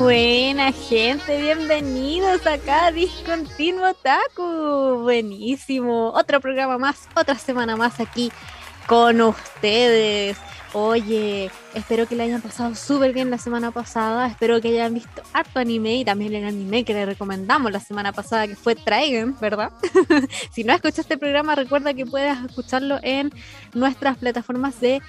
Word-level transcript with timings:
Buena 0.00 0.72
gente, 0.72 1.42
bienvenidos 1.42 2.46
acá 2.46 2.86
a 2.86 2.90
Discontinuo 2.90 3.92
Taku. 3.92 5.02
Buenísimo. 5.02 6.08
Otro 6.14 6.40
programa 6.40 6.78
más, 6.78 7.06
otra 7.14 7.34
semana 7.34 7.76
más 7.76 8.00
aquí 8.00 8.32
con 8.86 9.20
ustedes. 9.20 10.38
Oye, 10.72 11.50
espero 11.74 12.06
que 12.06 12.16
le 12.16 12.24
hayan 12.24 12.40
pasado 12.40 12.74
súper 12.74 13.12
bien 13.12 13.30
la 13.30 13.38
semana 13.38 13.70
pasada. 13.70 14.26
Espero 14.26 14.60
que 14.60 14.68
hayan 14.68 14.94
visto 14.94 15.22
harto 15.32 15.60
anime 15.60 15.96
y 15.96 16.04
también 16.04 16.34
el 16.34 16.44
anime 16.44 16.84
que 16.84 16.94
le 16.94 17.06
recomendamos 17.06 17.72
la 17.72 17.80
semana 17.80 18.12
pasada, 18.12 18.46
que 18.46 18.56
fue 18.56 18.74
Traigan, 18.74 19.36
¿verdad? 19.40 19.72
si 20.52 20.64
no 20.64 20.72
escuchaste 20.72 21.00
este 21.00 21.18
programa, 21.18 21.54
recuerda 21.54 21.94
que 21.94 22.06
puedes 22.06 22.36
escucharlo 22.44 22.98
en 23.02 23.32
nuestras 23.74 24.18
plataformas 24.18 24.80
de 24.80 25.00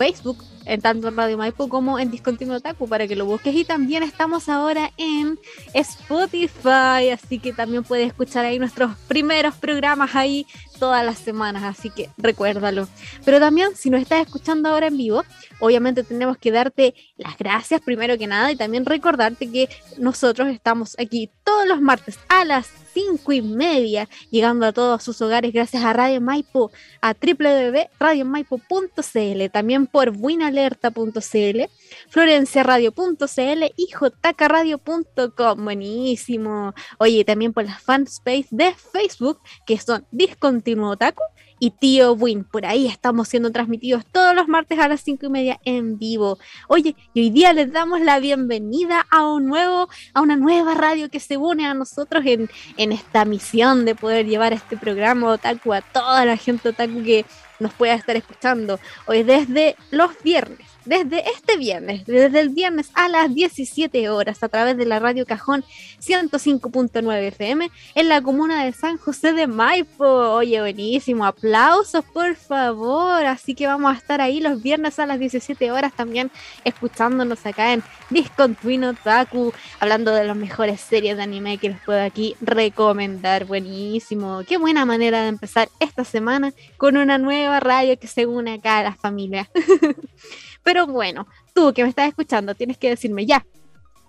Facebook, 0.00 0.42
en 0.64 0.80
tanto 0.80 1.08
en 1.08 1.16
Radio 1.16 1.36
Maipo 1.36 1.68
como 1.68 1.98
en 1.98 2.10
Discontinuo 2.10 2.58
Taku, 2.60 2.88
para 2.88 3.06
que 3.06 3.16
lo 3.16 3.26
busques. 3.26 3.54
Y 3.54 3.64
también 3.64 4.02
estamos 4.02 4.48
ahora 4.48 4.90
en 4.96 5.38
Spotify, 5.74 7.10
así 7.12 7.38
que 7.38 7.52
también 7.52 7.84
puedes 7.84 8.06
escuchar 8.06 8.46
ahí 8.46 8.58
nuestros 8.58 8.96
primeros 9.08 9.54
programas 9.56 10.14
ahí 10.14 10.46
todas 10.78 11.04
las 11.04 11.18
semanas, 11.18 11.64
así 11.64 11.90
que 11.90 12.08
recuérdalo. 12.16 12.88
Pero 13.26 13.38
también, 13.38 13.76
si 13.76 13.90
nos 13.90 14.00
estás 14.00 14.22
escuchando 14.22 14.70
ahora 14.70 14.86
en 14.86 14.96
vivo, 14.96 15.22
obviamente 15.60 15.99
tenemos 16.04 16.38
que 16.38 16.50
darte 16.50 16.94
las 17.16 17.36
gracias 17.38 17.80
primero 17.80 18.18
que 18.18 18.26
nada 18.26 18.50
y 18.52 18.56
también 18.56 18.86
recordarte 18.86 19.50
que 19.50 19.68
nosotros 19.98 20.48
estamos 20.48 20.96
aquí 20.98 21.30
todos 21.44 21.66
los 21.66 21.80
martes 21.80 22.18
a 22.28 22.44
las 22.44 22.68
cinco 22.92 23.32
y 23.32 23.40
media, 23.42 24.08
llegando 24.30 24.66
a 24.66 24.72
todos 24.72 25.02
sus 25.02 25.20
hogares 25.22 25.52
gracias 25.52 25.84
a 25.84 25.92
Radio 25.92 26.20
Maipo, 26.20 26.70
a 27.00 27.14
www.radiomaipo.cl, 27.14 29.50
también 29.52 29.86
por 29.86 30.10
buinalerta.cl, 30.10 31.62
florenciaradio.cl 32.08 33.64
y 33.76 33.88
jkradio.com. 33.92 35.64
Buenísimo. 35.64 36.74
Oye, 36.98 37.24
también 37.24 37.52
por 37.52 37.64
las 37.64 37.80
fanspace 37.82 38.48
de 38.50 38.74
Facebook, 38.74 39.38
que 39.66 39.78
son 39.78 40.04
Discontinuo 40.10 40.90
Otaku 40.90 41.22
y 41.60 41.70
Tío 41.70 42.14
Win. 42.14 42.42
Por 42.42 42.66
ahí 42.66 42.88
estamos 42.88 43.28
siendo 43.28 43.52
transmitidos 43.52 44.04
todos 44.10 44.34
los 44.34 44.48
martes 44.48 44.80
a 44.80 44.88
las 44.88 45.02
cinco 45.02 45.26
y 45.26 45.28
media 45.28 45.60
en 45.64 45.98
vivo. 45.98 46.38
Oye, 46.66 46.96
y 47.14 47.20
hoy 47.20 47.30
día 47.30 47.52
les 47.52 47.70
damos 47.70 48.00
la 48.00 48.18
bienvenida 48.18 49.06
a 49.10 49.26
un 49.26 49.46
nuevo, 49.46 49.88
a 50.14 50.22
una 50.22 50.36
nueva 50.36 50.74
radio 50.74 51.10
que 51.10 51.20
se 51.20 51.36
une 51.36 51.66
a 51.66 51.74
nosotros 51.74 52.24
en, 52.26 52.50
en 52.80 52.92
esta 52.92 53.26
misión 53.26 53.84
de 53.84 53.94
poder 53.94 54.24
llevar 54.24 54.54
este 54.54 54.78
programa 54.78 55.28
Otaku 55.32 55.74
a 55.74 55.82
toda 55.82 56.24
la 56.24 56.38
gente 56.38 56.70
Otaku 56.70 57.02
que 57.02 57.26
nos 57.58 57.74
pueda 57.74 57.92
estar 57.92 58.16
escuchando. 58.16 58.80
Hoy 59.06 59.22
desde 59.22 59.76
los 59.90 60.10
viernes 60.22 60.69
desde 60.90 61.22
este 61.30 61.56
viernes, 61.56 62.04
desde 62.04 62.40
el 62.40 62.48
viernes 62.48 62.90
a 62.94 63.08
las 63.08 63.32
17 63.32 64.08
horas 64.08 64.42
a 64.42 64.48
través 64.48 64.76
de 64.76 64.86
la 64.86 64.98
radio 64.98 65.24
Cajón 65.24 65.64
105.9 66.02 67.28
FM 67.28 67.70
en 67.94 68.08
la 68.08 68.20
comuna 68.20 68.64
de 68.64 68.72
San 68.72 68.96
José 68.98 69.32
de 69.32 69.46
Maipo. 69.46 70.04
Oye, 70.04 70.60
buenísimo, 70.60 71.24
aplausos 71.24 72.04
por 72.06 72.34
favor. 72.34 73.24
Así 73.24 73.54
que 73.54 73.68
vamos 73.68 73.94
a 73.94 73.98
estar 73.98 74.20
ahí 74.20 74.40
los 74.40 74.60
viernes 74.60 74.98
a 74.98 75.06
las 75.06 75.20
17 75.20 75.70
horas 75.70 75.92
también 75.94 76.32
escuchándonos 76.64 77.46
acá 77.46 77.72
en 77.72 77.84
Discontinuo 78.10 78.94
Taku, 78.94 79.52
hablando 79.78 80.12
de 80.12 80.24
las 80.24 80.36
mejores 80.36 80.80
series 80.80 81.16
de 81.16 81.22
anime 81.22 81.58
que 81.58 81.68
les 81.68 81.80
puedo 81.82 82.02
aquí 82.02 82.34
recomendar. 82.40 83.44
Buenísimo, 83.44 84.42
qué 84.44 84.56
buena 84.56 84.84
manera 84.84 85.22
de 85.22 85.28
empezar 85.28 85.68
esta 85.78 86.02
semana 86.02 86.52
con 86.78 86.96
una 86.96 87.16
nueva 87.16 87.60
radio 87.60 87.96
que 87.96 88.08
se 88.08 88.26
une 88.26 88.54
acá 88.54 88.78
a 88.78 88.82
la 88.82 88.96
familia. 88.96 89.48
Pero 90.62 90.86
bueno, 90.86 91.26
tú 91.54 91.72
que 91.72 91.82
me 91.82 91.88
estás 91.88 92.08
escuchando, 92.08 92.54
tienes 92.54 92.78
que 92.78 92.90
decirme 92.90 93.26
ya. 93.26 93.44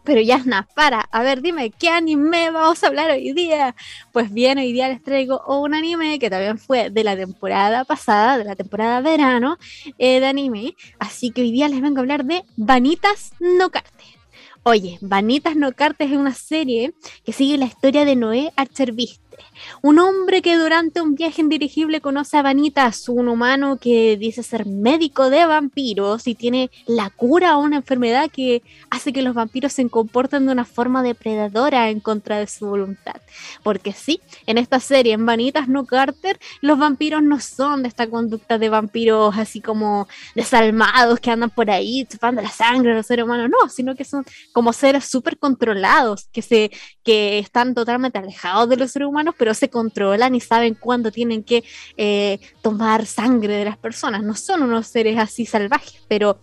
Pero 0.04 0.20
ya 0.20 0.40
nada, 0.46 0.68
para, 0.76 1.02
a 1.12 1.22
ver, 1.22 1.42
dime, 1.42 1.70
¿qué 1.70 1.90
anime 1.90 2.50
vamos 2.50 2.84
a 2.84 2.88
hablar 2.88 3.12
hoy 3.12 3.34
día? 3.34 3.76
Pues 4.12 4.34
bien, 4.34 4.58
hoy 4.58 4.74
día 4.74 4.88
les 4.88 5.04
traigo 5.04 5.44
un 5.46 5.76
anime 5.76 6.18
que 6.18 6.30
también 6.30 6.58
fue 6.58 6.90
de 6.90 7.04
la 7.04 7.16
temporada 7.16 7.86
pasada, 7.86 8.40
de 8.40 8.46
la 8.46 8.56
temporada 8.56 9.02
verano 9.02 9.58
eh, 10.00 10.20
de 10.20 10.26
anime. 10.26 10.76
Así 10.98 11.30
que 11.30 11.42
hoy 11.42 11.52
día 11.52 11.70
les 11.70 11.82
vengo 11.82 11.98
a 11.98 12.02
hablar 12.02 12.26
de 12.26 12.44
Vanitas 12.58 13.34
no 13.40 13.70
Carte. 13.70 14.04
Oye, 14.64 14.98
Vanitas 15.02 15.56
no 15.56 15.72
Carte 15.72 16.06
es 16.06 16.12
una 16.12 16.34
serie 16.34 16.94
que 17.24 17.32
sigue 17.32 17.60
la 17.60 17.66
historia 17.66 18.04
de 18.04 18.16
Noé 18.16 18.52
Archerviste 18.56 19.22
un 19.82 20.00
hombre 20.00 20.42
que 20.42 20.58
durante 20.58 21.02
un 21.02 21.16
viaje 21.16 21.42
indirigible 21.42 22.02
conoce 22.02 22.38
a 22.38 22.42
Vanitas, 22.42 23.08
un 23.10 23.28
humano 23.28 23.78
que 23.78 24.18
dice 24.18 24.44
ser 24.44 24.66
médico 24.66 25.30
de 25.30 25.46
vampiros 25.46 26.28
y 26.28 26.36
tiene 26.36 26.70
la 26.88 27.10
cura 27.10 27.52
a 27.52 27.58
una 27.58 27.78
enfermedad 27.78 28.30
que 28.32 28.64
hace 28.90 29.14
que 29.14 29.22
los 29.22 29.34
vampiros 29.34 29.74
se 29.74 29.88
comporten 29.90 30.46
de 30.46 30.52
una 30.52 30.66
forma 30.66 31.04
depredadora 31.04 31.90
en 31.90 32.00
contra 32.00 32.40
de 32.40 32.48
su 32.48 32.68
voluntad. 32.68 33.16
Porque 33.64 33.94
sí, 33.94 34.22
en 34.46 34.58
esta 34.58 34.80
serie, 34.80 35.14
en 35.14 35.26
Vanitas 35.26 35.68
No 35.68 35.86
Carter, 35.86 36.40
los 36.62 36.78
vampiros 36.78 37.24
no 37.24 37.40
son 37.40 37.84
de 37.84 37.90
esta 37.90 38.08
conducta 38.08 38.58
de 38.58 38.70
vampiros 38.70 39.36
así 39.38 39.62
como 39.62 40.08
desalmados 40.36 41.20
que 41.20 41.32
andan 41.32 41.50
por 41.50 41.70
ahí 41.70 42.06
chupando 42.06 42.42
la 42.42 42.50
sangre 42.50 42.92
de 42.92 42.98
los 42.98 43.06
seres 43.06 43.26
humanos, 43.26 43.50
no, 43.50 43.70
sino 43.70 43.96
que 43.96 44.04
son 44.04 44.26
como 44.54 44.74
seres 44.74 45.06
súper 45.06 45.38
controlados, 45.38 46.28
que, 46.32 46.42
se, 46.42 46.72
que 47.04 47.40
están 47.40 47.74
totalmente 47.74 48.20
alejados 48.20 48.70
de 48.70 48.78
los 48.78 48.92
seres 48.92 49.08
humanos, 49.08 49.36
pero 49.38 49.51
se 49.54 49.70
controlan 49.70 50.36
y 50.36 50.40
saben 50.42 50.76
cuándo 50.76 51.12
tienen 51.12 51.44
que 51.44 51.64
eh, 51.98 52.40
tomar 52.62 53.06
sangre 53.06 53.56
de 53.56 53.66
las 53.66 53.78
personas. 53.78 54.24
No 54.24 54.36
son 54.36 54.64
unos 54.64 54.88
seres 54.88 55.18
así 55.18 55.46
salvajes, 55.46 56.02
pero 56.08 56.40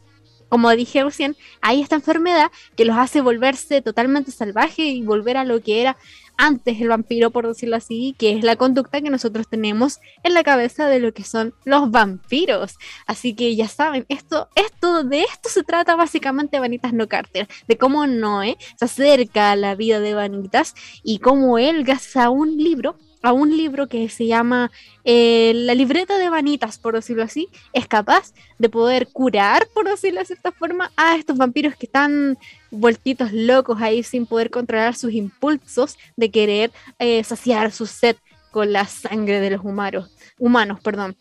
como 0.48 0.70
dije 0.70 1.04
recién, 1.04 1.36
hay 1.60 1.82
esta 1.82 1.96
enfermedad 1.96 2.50
que 2.74 2.84
los 2.84 2.96
hace 2.96 3.20
volverse 3.20 3.82
totalmente 3.82 4.30
salvajes 4.30 4.78
y 4.86 5.02
volver 5.02 5.36
a 5.36 5.44
lo 5.44 5.60
que 5.60 5.82
era 5.82 5.96
antes 6.38 6.80
el 6.80 6.88
vampiro, 6.88 7.30
por 7.30 7.46
decirlo 7.46 7.76
así, 7.76 8.14
que 8.16 8.32
es 8.32 8.44
la 8.44 8.56
conducta 8.56 9.02
que 9.02 9.10
nosotros 9.10 9.48
tenemos 9.48 9.98
en 10.22 10.32
la 10.32 10.42
cabeza 10.42 10.88
de 10.88 11.00
lo 11.00 11.12
que 11.12 11.24
son 11.24 11.52
los 11.64 11.90
vampiros. 11.90 12.76
Así 13.06 13.34
que 13.34 13.54
ya 13.56 13.68
saben, 13.68 14.06
esto, 14.08 14.48
esto, 14.54 15.04
de 15.04 15.22
esto 15.22 15.50
se 15.50 15.64
trata 15.64 15.96
básicamente 15.96 16.60
Vanitas 16.60 16.92
No 16.94 17.08
Carter, 17.08 17.48
de 17.66 17.76
cómo 17.76 18.06
Noé 18.06 18.56
se 18.76 18.84
acerca 18.84 19.50
a 19.50 19.56
la 19.56 19.74
vida 19.74 20.00
de 20.00 20.14
Vanitas 20.14 20.74
y 21.02 21.18
cómo 21.18 21.58
él, 21.58 21.84
gracias 21.84 22.28
un 22.28 22.56
libro, 22.56 22.96
a 23.22 23.32
un 23.32 23.56
libro 23.56 23.88
que 23.88 24.08
se 24.08 24.26
llama 24.26 24.70
eh, 25.04 25.52
La 25.54 25.74
libreta 25.74 26.18
de 26.18 26.30
vanitas, 26.30 26.78
por 26.78 26.94
decirlo 26.94 27.22
así, 27.22 27.48
es 27.72 27.86
capaz 27.86 28.32
de 28.58 28.68
poder 28.68 29.08
curar, 29.08 29.66
por 29.74 29.88
decirlo 29.88 30.20
de 30.20 30.26
cierta 30.26 30.52
forma, 30.52 30.90
a 30.96 31.16
estos 31.16 31.36
vampiros 31.36 31.76
que 31.76 31.86
están 31.86 32.38
vueltitos 32.70 33.32
locos 33.32 33.80
ahí 33.80 34.02
sin 34.02 34.26
poder 34.26 34.50
controlar 34.50 34.94
sus 34.94 35.12
impulsos 35.12 35.98
de 36.16 36.30
querer 36.30 36.70
eh, 36.98 37.24
saciar 37.24 37.72
su 37.72 37.86
sed 37.86 38.16
con 38.50 38.72
la 38.72 38.86
sangre 38.86 39.40
de 39.40 39.50
los 39.50 39.64
humanos, 39.64 40.10
humanos. 40.38 40.80
Perdón. 40.80 41.16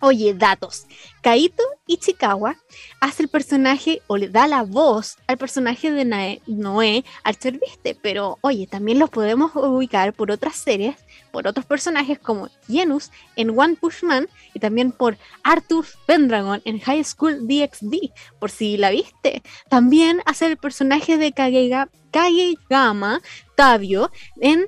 Oye, 0.00 0.34
datos. 0.34 0.86
Kaito 1.22 1.62
Ichikawa 1.86 2.56
hace 3.00 3.22
el 3.22 3.28
personaje 3.28 4.02
o 4.06 4.16
le 4.16 4.28
da 4.28 4.46
la 4.46 4.62
voz 4.62 5.16
al 5.26 5.38
personaje 5.38 5.90
de 5.90 6.40
Noé 6.46 7.04
Archerviste, 7.24 7.96
pero 8.00 8.38
oye, 8.42 8.66
también 8.66 8.98
los 8.98 9.10
podemos 9.10 9.52
ubicar 9.54 10.12
por 10.12 10.30
otras 10.30 10.56
series, 10.56 10.96
por 11.32 11.46
otros 11.48 11.64
personajes 11.64 12.18
como 12.18 12.48
Genus 12.68 13.10
en 13.36 13.58
One 13.58 13.76
Push 13.76 14.02
Man 14.02 14.28
y 14.52 14.60
también 14.60 14.92
por 14.92 15.16
Arthur 15.42 15.86
Pendragon 16.06 16.60
en 16.64 16.78
High 16.78 17.04
School 17.04 17.46
DxD, 17.48 18.12
por 18.38 18.50
si 18.50 18.76
la 18.76 18.90
viste. 18.90 19.42
También 19.68 20.20
hace 20.26 20.46
el 20.46 20.58
personaje 20.58 21.16
de 21.16 21.32
Kageyama 21.32 23.20
Tabio 23.56 24.10
en 24.40 24.66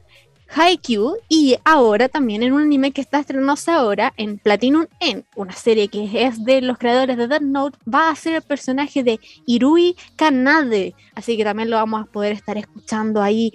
Haikyuu 0.55 1.17
y 1.29 1.57
ahora 1.65 2.09
también 2.09 2.43
en 2.43 2.53
un 2.53 2.63
anime 2.63 2.93
que 2.93 3.01
está 3.01 3.21
estrenándose 3.21 3.71
ahora 3.71 4.13
en 4.17 4.39
Platinum 4.39 4.87
En, 5.01 5.25
una 5.37 5.53
serie 5.53 5.89
que 5.89 6.27
es 6.27 6.45
de 6.45 6.61
los 6.61 6.79
creadores 6.79 7.17
de 7.17 7.29
Death 7.29 7.43
Note, 7.43 7.79
va 7.93 8.11
a 8.11 8.17
ser 8.17 8.35
el 8.35 8.43
personaje 8.43 9.03
de 9.03 9.21
Irui 9.47 9.97
Kanade, 10.17 10.95
así 11.15 11.37
que 11.37 11.45
también 11.45 11.71
lo 11.71 11.77
vamos 11.77 12.03
a 12.03 12.11
poder 12.11 12.33
estar 12.33 12.57
escuchando 12.57 13.23
ahí 13.23 13.53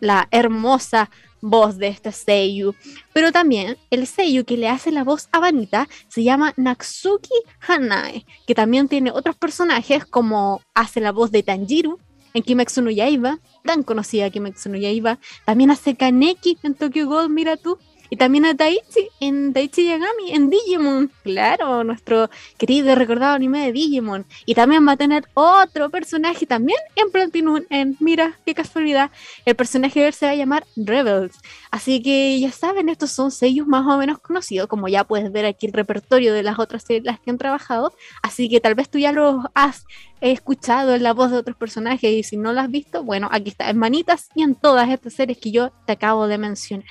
la 0.00 0.28
hermosa 0.30 1.10
voz 1.40 1.78
de 1.78 1.88
este 1.88 2.12
Seiyu. 2.12 2.74
Pero 3.12 3.32
también 3.32 3.76
el 3.90 4.06
Seiyu 4.06 4.44
que 4.44 4.56
le 4.56 4.68
hace 4.68 4.90
la 4.90 5.04
voz 5.04 5.28
a 5.32 5.40
Vanita 5.40 5.88
se 6.08 6.22
llama 6.22 6.52
Natsuki 6.56 7.34
Hanae, 7.66 8.24
que 8.46 8.54
también 8.54 8.88
tiene 8.88 9.10
otros 9.10 9.36
personajes 9.36 10.04
como 10.04 10.60
hace 10.74 11.00
la 11.00 11.12
voz 11.12 11.30
de 11.30 11.42
Tanjiro 11.42 11.98
en 12.34 12.42
Kimetsu 12.42 12.82
no 12.82 12.90
Yaiba, 12.90 13.38
tan 13.64 13.82
conocida 13.82 14.30
Kimetsu 14.30 14.68
no 14.68 14.76
Yaiba, 14.76 15.18
también 15.44 15.70
hace 15.70 15.96
Kaneki 15.96 16.58
en 16.62 16.74
Tokyo 16.74 17.06
Gold, 17.06 17.30
mira 17.30 17.56
tú, 17.56 17.78
y 18.10 18.16
también 18.16 18.44
a 18.46 18.56
Taichi 18.56 19.08
en 19.20 19.52
Taichi 19.52 19.86
Yagami, 19.86 20.32
en 20.32 20.50
Digimon. 20.50 21.10
Claro, 21.22 21.84
nuestro 21.84 22.30
querido 22.58 22.92
y 22.92 22.94
recordado 22.94 23.34
anime 23.34 23.66
de 23.66 23.72
Digimon. 23.72 24.26
Y 24.44 24.54
también 24.54 24.86
va 24.86 24.92
a 24.92 24.96
tener 24.96 25.24
otro 25.34 25.90
personaje 25.90 26.46
también 26.46 26.78
en 26.94 27.10
Platinum. 27.10 27.62
En, 27.70 27.96
mira, 28.00 28.38
qué 28.44 28.54
casualidad. 28.54 29.10
El 29.44 29.56
personaje 29.56 30.00
de 30.00 30.06
él 30.08 30.14
se 30.14 30.26
va 30.26 30.32
a 30.32 30.36
llamar 30.36 30.66
Rebels. 30.76 31.36
Así 31.70 32.02
que 32.02 32.38
ya 32.40 32.52
saben, 32.52 32.88
estos 32.88 33.10
son 33.10 33.30
sellos 33.30 33.66
más 33.66 33.86
o 33.86 33.98
menos 33.98 34.18
conocidos. 34.18 34.68
Como 34.68 34.88
ya 34.88 35.04
puedes 35.04 35.30
ver 35.32 35.46
aquí 35.46 35.66
el 35.66 35.72
repertorio 35.72 36.32
de 36.32 36.42
las 36.42 36.58
otras 36.58 36.84
series 36.84 37.20
que 37.20 37.30
han 37.30 37.38
trabajado. 37.38 37.94
Así 38.22 38.48
que 38.48 38.60
tal 38.60 38.74
vez 38.74 38.88
tú 38.88 38.98
ya 38.98 39.12
los 39.12 39.44
has 39.54 39.84
escuchado 40.20 40.94
en 40.94 41.02
la 41.02 41.12
voz 41.12 41.30
de 41.30 41.38
otros 41.38 41.56
personajes. 41.56 42.10
Y 42.12 42.22
si 42.22 42.36
no 42.36 42.52
lo 42.52 42.60
has 42.60 42.70
visto, 42.70 43.02
bueno, 43.02 43.28
aquí 43.30 43.50
está 43.50 43.70
en 43.70 43.78
Manitas 43.78 44.28
y 44.34 44.42
en 44.42 44.54
todas 44.54 44.88
estas 44.88 45.14
series 45.14 45.38
que 45.38 45.50
yo 45.50 45.70
te 45.86 45.92
acabo 45.92 46.26
de 46.26 46.38
mencionar. 46.38 46.86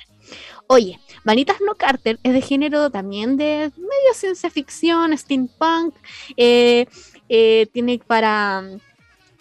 Oye, 0.67 0.99
Vanitas 1.23 1.57
No 1.61 1.75
Carter 1.75 2.19
es 2.23 2.33
de 2.33 2.41
género 2.41 2.89
también 2.89 3.37
de 3.37 3.71
medio 3.77 4.13
ciencia 4.15 4.49
ficción, 4.49 5.15
steampunk, 5.15 5.93
eh, 6.37 6.87
eh, 7.29 7.67
tiene 7.71 7.99
para 7.99 8.63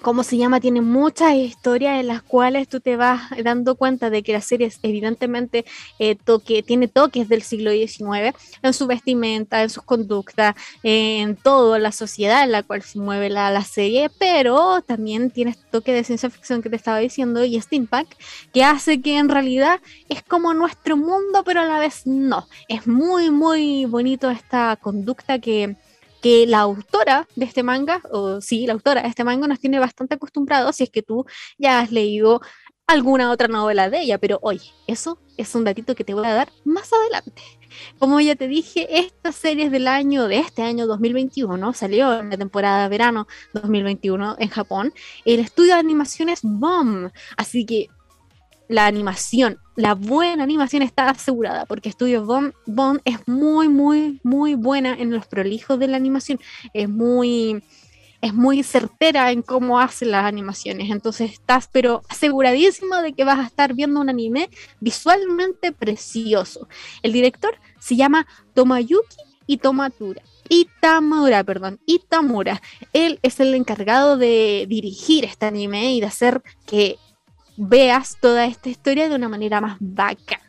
¿cómo 0.05 0.23
se 0.23 0.37
llama? 0.37 0.61
Tiene 0.61 0.83
muchas 0.83 1.35
historias 1.35 1.99
en 1.99 2.09
las 2.09 2.23
cuales 2.23 2.69
tú 2.69 2.79
te 2.79 2.95
vas 2.95 3.23
dando 3.43 3.75
cuenta 3.75 4.11
de 4.11 4.23
que 4.23 4.35
la 4.35 4.43
serie 4.43 4.71
evidentemente 4.83 5.65
eh, 5.99 6.15
toque, 6.15 6.63
tiene 6.63 6.89
toques 6.89 7.27
del 7.31 7.41
siglo 7.41 7.71
XIX 7.71 8.37
en 8.63 8.75
su 8.75 8.87
vestimenta, 8.87 9.63
en 9.63 9.71
sus 9.71 9.83
conductas, 9.83 10.57
en 10.83 11.37
toda 11.37 11.79
la 11.79 11.91
sociedad 11.91 12.45
en 12.45 12.53
la 12.53 12.63
cual 12.63 12.83
se 12.83 12.99
mueve 12.99 13.31
la, 13.31 13.51
la 13.51 13.65
serie, 13.65 14.11
pero 14.19 14.83
también 14.83 15.31
tiene 15.31 15.53
este 15.53 15.65
toque 15.71 15.95
de 15.95 16.05
ciencia 16.05 16.29
ficción 16.29 16.61
que 16.61 16.69
te 16.69 16.77
estaba 16.77 16.99
diciendo 16.99 17.43
y 17.43 17.59
steampunk, 17.59 18.09
que 18.53 18.63
hace 18.63 19.01
que 19.01 19.17
en 19.17 19.31
realidad 19.31 19.81
es 20.11 20.23
como 20.23 20.53
nuestro 20.53 20.99
mundo, 20.99 21.45
pero 21.47 21.63
a 21.63 21.65
la 21.65 21.79
vez 21.79 22.07
no. 22.07 22.47
Es 22.69 22.87
muy, 22.87 23.31
muy 23.31 23.87
bonito 23.87 24.29
esta 24.29 24.77
conducta 24.77 25.39
que 25.39 25.77
que 26.25 26.47
la 26.47 26.61
autora 26.61 27.29
de 27.37 27.45
este 27.45 27.63
manga, 27.63 28.01
o 28.11 28.41
sí, 28.41 28.67
la 28.67 28.73
autora 28.73 29.03
de 29.03 29.09
este 29.09 29.25
manga 29.25 29.47
nos 29.47 29.61
tiene 29.61 29.79
bastante 29.79 30.15
acostumbrados 30.15 30.77
si 30.77 30.85
es 30.85 30.89
que 30.89 31.03
tú 31.03 31.27
ya 31.59 31.81
has 31.81 31.93
leído 31.93 32.41
alguna 32.87 33.31
otra 33.31 33.47
novela 33.47 33.91
de 33.91 34.01
ella, 34.01 34.17
pero 34.17 34.39
oye, 34.41 34.71
eso 34.87 35.19
es 35.37 35.55
un 35.55 35.65
datito 35.65 35.95
que 35.95 36.03
te 36.03 36.15
voy 36.15 36.27
a 36.27 36.33
dar 36.33 36.49
más 36.65 36.91
adelante. 36.95 37.43
Como 37.99 38.19
ya 38.21 38.37
te 38.37 38.49
dije, 38.49 38.87
esta 39.01 39.33
serie 39.33 39.67
es 39.67 39.71
del 39.71 39.87
año, 39.87 40.27
de 40.27 40.39
este 40.39 40.63
año 40.63 40.87
2021, 40.87 41.75
salió 41.75 42.19
en 42.19 42.31
la 42.31 42.39
temporada 42.39 42.85
de 42.85 42.89
verano 42.89 43.27
2021 43.53 44.37
en 44.39 44.49
Japón. 44.49 44.95
El 45.27 45.41
estudio 45.41 45.75
de 45.75 45.81
animación 45.81 46.31
es 46.31 46.41
BOM, 46.43 47.11
así 47.37 47.67
que 47.67 47.89
la 48.69 48.87
animación, 48.87 49.59
la 49.77 49.95
buena 49.95 50.45
animación 50.45 50.83
está 50.83 51.11
asegurada, 51.11 51.67
porque 51.67 51.91
Studio 51.91 52.25
Bond, 52.25 53.01
es 53.05 53.19
muy, 53.27 53.69
muy, 53.69 54.21
muy 54.23 54.55
buena 54.55 54.95
en 54.95 55.11
los 55.11 55.27
prolijos 55.27 55.79
de 55.79 55.89
la 55.89 55.97
animación. 55.97 56.39
Es 56.73 56.89
muy, 56.89 57.63
es 58.21 58.33
muy 58.33 58.63
certera 58.63 59.33
en 59.33 59.43
cómo 59.43 59.81
hace 59.81 60.07
las 60.07 60.25
animaciones. 60.25 60.91
Entonces 60.91 61.33
estás, 61.33 61.69
pero 61.71 62.03
aseguradísimo 62.09 62.97
de 63.03 63.13
que 63.13 63.25
vas 63.25 63.39
a 63.39 63.47
estar 63.47 63.75
viendo 63.75 64.01
un 64.01 64.09
anime 64.09 64.49
visualmente 64.81 65.73
precioso. 65.73 66.69
El 67.03 67.13
director 67.13 67.55
se 67.79 67.97
llama 67.97 68.27
Tomayuki 68.55 69.17
Itomatura. 69.47 70.23
Itamura, 70.49 71.43
perdón, 71.43 71.81
Itamura. 71.87 72.63
Él 72.93 73.19
es 73.23 73.41
el 73.41 73.55
encargado 73.55 74.17
de 74.17 74.67
dirigir 74.69 75.25
este 75.25 75.47
anime 75.47 75.95
y 75.95 76.01
de 76.01 76.07
hacer 76.07 76.43
que 76.67 76.99
veas 77.57 78.17
toda 78.21 78.47
esta 78.47 78.69
historia 78.69 79.09
de 79.09 79.15
una 79.15 79.29
manera 79.29 79.61
más 79.61 79.77
bacán. 79.81 80.41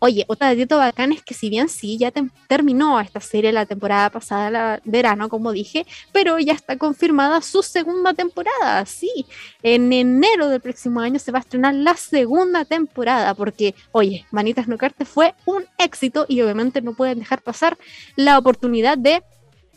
Oye, 0.00 0.24
otra 0.28 0.48
detallito 0.48 0.78
bacán 0.78 1.12
es 1.12 1.22
que 1.22 1.34
si 1.34 1.48
bien 1.48 1.68
sí, 1.68 1.96
ya 1.98 2.12
terminó 2.48 3.00
esta 3.00 3.20
serie 3.20 3.52
la 3.52 3.66
temporada 3.66 4.10
pasada, 4.10 4.50
la 4.50 4.80
verano, 4.84 5.28
como 5.28 5.52
dije, 5.52 5.86
pero 6.12 6.38
ya 6.38 6.52
está 6.52 6.76
confirmada 6.76 7.40
su 7.40 7.62
segunda 7.62 8.12
temporada, 8.14 8.84
sí. 8.86 9.26
En 9.62 9.92
enero 9.92 10.48
del 10.48 10.60
próximo 10.60 11.00
año 11.00 11.18
se 11.18 11.32
va 11.32 11.38
a 11.38 11.42
estrenar 11.42 11.74
la 11.74 11.96
segunda 11.96 12.64
temporada, 12.64 13.34
porque, 13.34 13.74
oye, 13.92 14.26
Manitas 14.30 14.68
No 14.68 14.78
Carte 14.78 15.04
fue 15.04 15.34
un 15.46 15.64
éxito 15.78 16.26
y 16.28 16.40
obviamente 16.42 16.82
no 16.82 16.94
pueden 16.94 17.20
dejar 17.20 17.42
pasar 17.42 17.78
la 18.16 18.38
oportunidad 18.38 18.98
de 18.98 19.22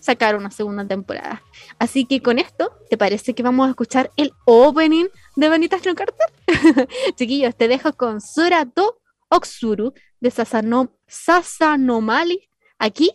sacar 0.06 0.36
una 0.36 0.52
segunda 0.52 0.88
temporada. 0.88 1.44
Así 1.80 2.06
que 2.06 2.22
con 2.22 2.38
esto, 2.38 2.72
¿te 2.90 2.98
parece 2.98 3.34
que 3.34 3.44
vamos 3.44 3.68
a 3.68 3.72
escuchar 3.72 4.12
el 4.18 4.32
opening 4.46 5.08
de 5.36 5.50
Vanitas 5.50 5.82
No? 5.86 6.86
Chiquillos, 7.16 7.56
te 7.56 7.68
dejo 7.68 7.94
con 7.94 8.22
Sorato 8.22 9.02
Oksuru 9.30 9.94
de 10.20 10.32
Sasano, 10.32 10.96
Sasanomali 11.08 12.48
aquí 12.78 13.12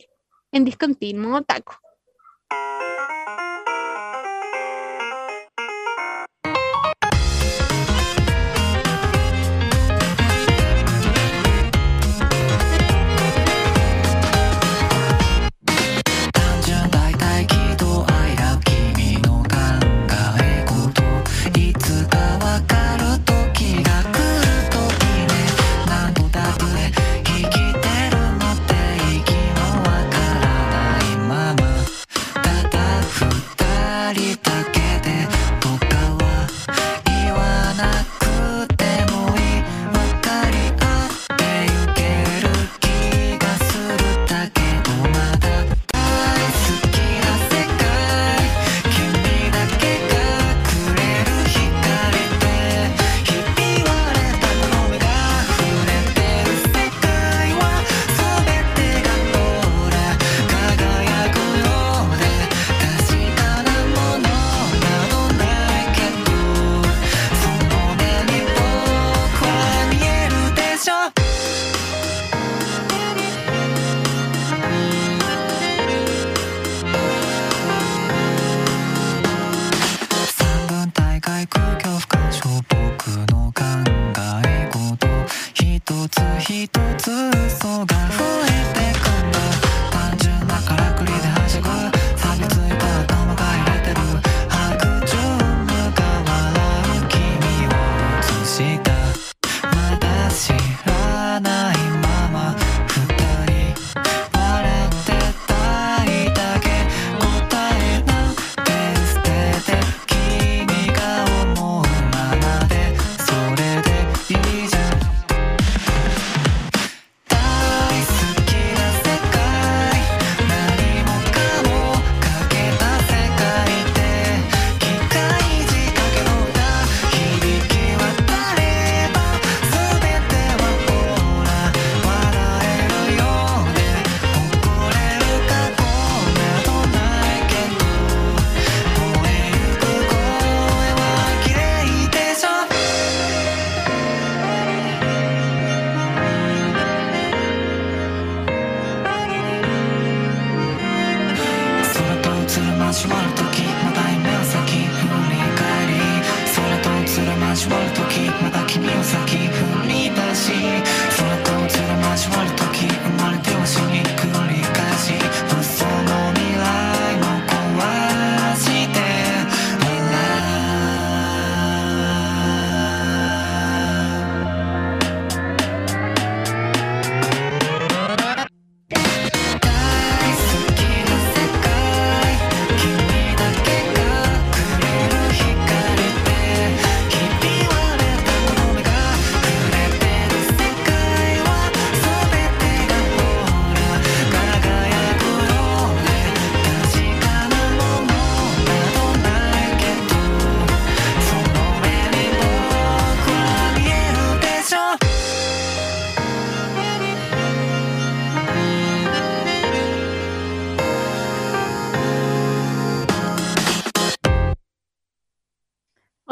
en 0.50 0.64
Discontinuo 0.64 1.42
Taco. 1.42 1.78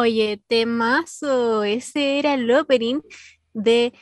Oye, 0.09 0.41
temazo, 0.49 1.65
ese 1.65 2.19
era 2.19 2.33
el 2.33 2.50
opening 2.50 3.03
de 3.53 3.93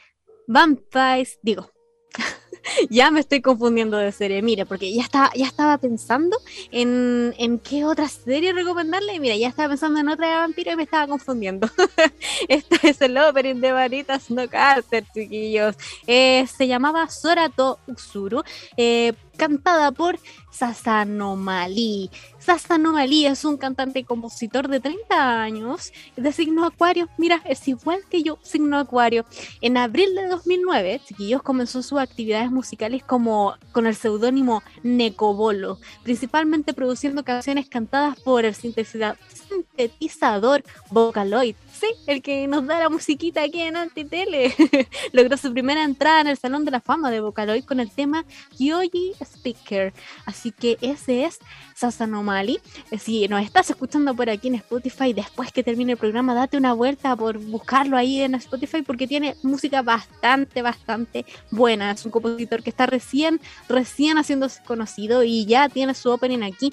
Vampires, 0.46 1.40
digo, 1.42 1.68
ya 2.90 3.10
me 3.10 3.18
estoy 3.18 3.40
confundiendo 3.40 3.96
de 3.96 4.12
serie. 4.12 4.40
Mira, 4.40 4.64
porque 4.66 4.94
ya 4.94 5.02
estaba, 5.02 5.32
ya 5.34 5.46
estaba 5.46 5.78
pensando 5.78 6.36
en, 6.70 7.34
en 7.38 7.58
qué 7.58 7.84
otra 7.84 8.08
serie 8.08 8.52
recomendarle. 8.52 9.18
Mira, 9.18 9.34
ya 9.34 9.48
estaba 9.48 9.70
pensando 9.70 9.98
en 9.98 10.08
otra 10.08 10.28
de 10.28 10.34
vampiro 10.36 10.70
y 10.70 10.76
me 10.76 10.84
estaba 10.84 11.08
confundiendo. 11.08 11.68
este 12.48 12.88
es 12.88 13.00
el 13.00 13.18
opening 13.18 13.56
de 13.56 13.72
Varitas 13.72 14.30
No 14.30 14.48
Carter, 14.48 15.04
chiquillos. 15.12 15.74
Eh, 16.06 16.46
se 16.46 16.68
llamaba 16.68 17.08
Sorato 17.08 17.80
Usuru. 17.88 18.44
Eh, 18.76 19.12
cantada 19.36 19.92
por 19.92 20.18
Sasanomali. 20.50 22.10
Sasanomali 22.38 23.26
es 23.26 23.44
un 23.44 23.56
cantante 23.56 23.98
y 23.98 24.04
compositor 24.04 24.68
de 24.68 24.80
30 24.80 25.42
años 25.42 25.92
de 26.16 26.32
signo 26.32 26.64
acuario. 26.64 27.08
Mira, 27.18 27.42
es 27.44 27.66
igual 27.68 28.00
que 28.08 28.22
yo, 28.22 28.38
signo 28.42 28.78
acuario. 28.78 29.26
En 29.60 29.76
abril 29.76 30.14
de 30.14 30.28
2009, 30.28 31.00
Chiquillos 31.04 31.42
comenzó 31.42 31.82
sus 31.82 31.98
actividades 31.98 32.50
musicales 32.50 33.02
como 33.04 33.54
con 33.72 33.86
el 33.86 33.94
seudónimo 33.94 34.62
Necobolo, 34.82 35.78
principalmente 36.02 36.72
produciendo 36.72 37.24
canciones 37.24 37.68
cantadas 37.68 38.18
por 38.20 38.44
el 38.44 38.54
sintetizador 38.54 40.64
Vocaloid 40.90 41.56
Sí, 41.78 41.86
el 42.06 42.22
que 42.22 42.46
nos 42.46 42.66
da 42.66 42.78
la 42.78 42.88
musiquita 42.88 43.42
aquí 43.42 43.60
en 43.60 43.76
Antitele. 43.76 44.54
Logró 45.12 45.36
su 45.36 45.52
primera 45.52 45.84
entrada 45.84 46.22
en 46.22 46.28
el 46.28 46.38
Salón 46.38 46.64
de 46.64 46.70
la 46.70 46.80
Fama 46.80 47.10
de 47.10 47.20
Vocaloid 47.20 47.64
con 47.64 47.80
el 47.80 47.90
tema 47.90 48.24
Kyoji 48.56 49.12
Speaker. 49.20 49.92
Así 50.24 50.52
que 50.52 50.78
ese 50.80 51.26
es 51.26 51.38
Sasanomali. 51.74 52.60
Eh, 52.90 52.98
si 52.98 53.28
nos 53.28 53.42
estás 53.44 53.68
escuchando 53.68 54.14
por 54.14 54.30
aquí 54.30 54.48
en 54.48 54.54
Spotify, 54.54 55.12
después 55.12 55.52
que 55.52 55.62
termine 55.62 55.92
el 55.92 55.98
programa, 55.98 56.34
date 56.34 56.56
una 56.56 56.72
vuelta 56.72 57.14
por 57.14 57.36
buscarlo 57.36 57.98
ahí 57.98 58.22
en 58.22 58.36
Spotify 58.36 58.80
porque 58.80 59.06
tiene 59.06 59.36
música 59.42 59.82
bastante, 59.82 60.62
bastante 60.62 61.26
buena. 61.50 61.90
Es 61.90 62.06
un 62.06 62.10
compositor 62.10 62.62
que 62.62 62.70
está 62.70 62.86
recién, 62.86 63.38
recién 63.68 64.16
haciéndose 64.16 64.62
conocido 64.64 65.24
y 65.24 65.44
ya 65.44 65.68
tiene 65.68 65.92
su 65.92 66.10
opening 66.10 66.42
aquí 66.42 66.72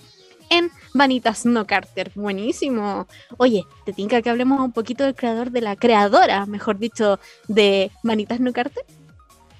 en 0.54 0.72
Vanitas 0.94 1.46
No 1.46 1.66
Carter. 1.66 2.12
Buenísimo. 2.16 3.08
Oye, 3.38 3.66
te 3.86 3.94
tinca 3.94 4.22
que 4.22 4.30
hablemos 4.30 4.60
un 4.60 4.72
poquito 4.72 5.04
del 5.04 5.16
creador 5.16 5.52
de 5.52 5.62
la 5.62 5.76
creadora, 5.76 6.46
mejor 6.46 6.78
dicho, 6.78 7.20
de 7.48 7.92
Vanitas 8.04 8.40
No 8.40 8.54
Carter. 8.54 8.86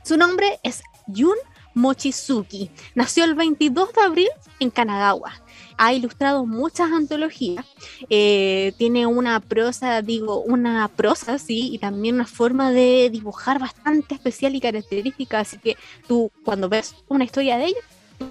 Su 0.04 0.18
nombre 0.18 0.60
es 0.64 0.84
Jun 1.08 1.38
Mochizuki. 1.74 2.70
Nació 2.94 3.24
el 3.24 3.34
22 3.34 3.94
de 3.94 4.02
abril 4.02 4.30
en 4.60 4.70
Kanagawa. 4.70 5.34
Ha 5.78 5.94
ilustrado 5.94 6.46
muchas 6.46 6.92
antologías. 6.92 7.66
Eh, 8.10 8.74
tiene 8.78 9.08
una 9.08 9.40
prosa, 9.40 10.04
digo, 10.04 10.42
una 10.42 10.88
prosa, 10.90 11.40
sí, 11.40 11.74
y 11.74 11.80
también 11.80 12.16
una 12.16 12.28
forma 12.28 12.72
de 12.72 13.10
dibujar 13.12 13.60
bastante 13.60 14.14
especial 14.14 14.54
y 14.54 14.62
característica. 14.62 15.40
Así 15.40 15.58
que 15.58 15.76
tú, 16.08 16.32
cuando 16.46 16.70
ves 16.70 16.94
una 17.08 17.24
historia 17.24 17.58
de 17.58 17.66
ella, 17.66 17.82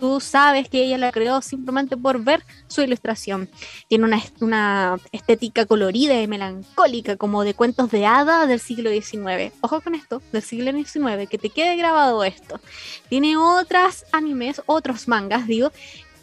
tú 0.01 0.21
sabes 0.21 0.69
que 0.69 0.85
ella 0.85 0.99
la 0.99 1.13
creó 1.13 1.41
simplemente 1.43 1.97
por 1.97 2.23
ver 2.23 2.45
su 2.69 2.83
ilustración. 2.83 3.49
Tiene 3.89 4.05
una, 4.05 4.23
una 4.41 4.97
estética 5.13 5.67
colorida 5.67 6.21
y 6.21 6.27
melancólica, 6.27 7.17
como 7.17 7.45
de 7.45 7.55
cuentos 7.55 7.91
de 7.91 8.07
hada 8.07 8.47
del 8.47 8.61
siglo 8.61 8.91
XIX. 8.91 9.53
Ojo 9.61 9.81
con 9.81 9.95
esto, 9.95 10.23
del 10.33 10.43
siglo 10.43 10.73
XIX, 10.73 11.29
que 11.29 11.39
te 11.39 11.51
quede 11.51 11.77
grabado 11.77 12.25
esto. 12.25 12.61
Tiene 13.09 13.37
otras 13.37 14.05
animes, 14.13 14.63
otros 14.67 15.09
mangas, 15.09 15.47
digo, 15.47 15.73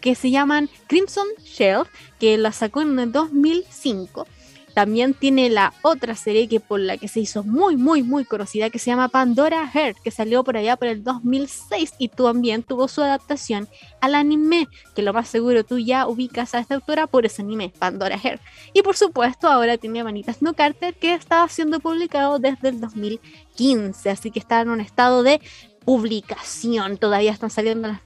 que 0.02 0.16
se 0.16 0.32
llaman 0.32 0.70
Crimson 0.88 1.28
Shell, 1.44 1.84
que 2.20 2.38
la 2.38 2.52
sacó 2.52 2.82
en 2.82 2.98
el 3.00 3.12
2005 3.12 4.28
también 4.74 5.14
tiene 5.14 5.50
la 5.50 5.74
otra 5.82 6.16
serie 6.16 6.48
que 6.48 6.60
por 6.60 6.80
la 6.80 6.98
que 6.98 7.08
se 7.08 7.20
hizo 7.20 7.44
muy, 7.44 7.76
muy, 7.76 8.04
muy 8.04 8.26
conocida, 8.26 8.70
que 8.70 8.80
se 8.80 8.92
llama 8.92 9.10
Pandora 9.10 9.68
Heart, 9.68 9.98
que 10.04 10.12
salió 10.12 10.44
por 10.44 10.58
allá 10.58 10.78
por 10.78 10.88
el 10.88 11.04
2006 11.04 11.94
y 11.98 12.10
también 12.10 12.64
tuvo 12.64 12.88
su 12.88 13.02
adaptación 13.02 13.68
al 14.02 14.16
anime, 14.16 14.68
que 14.96 15.02
lo 15.02 15.14
más 15.14 15.28
seguro 15.28 15.64
tú 15.64 15.80
ya 15.80 16.08
ubicas 16.08 16.56
a 16.56 16.60
esta 16.60 16.76
autora 16.76 17.08
por 17.08 17.26
ese 17.26 17.42
anime, 17.42 17.74
Pandora 17.78 18.18
Heart. 18.18 18.42
Y 18.74 18.82
por 18.82 18.96
supuesto 18.96 19.48
ahora 19.48 19.78
tiene 19.78 20.04
Manitas 20.04 20.42
No 20.42 20.54
Carter, 20.54 20.94
que 20.96 21.14
estaba 21.14 21.48
siendo 21.50 21.80
publicado 21.80 22.40
desde 22.40 22.70
el 22.70 22.82
2015, 22.82 24.10
así 24.10 24.32
que 24.32 24.40
está 24.40 24.62
en 24.62 24.70
un 24.70 24.82
estado 24.82 25.24
de 25.24 25.42
publicación. 25.86 26.98
Todavía 26.98 27.32
están 27.32 27.50
saliendo 27.50 27.88
las 27.88 28.02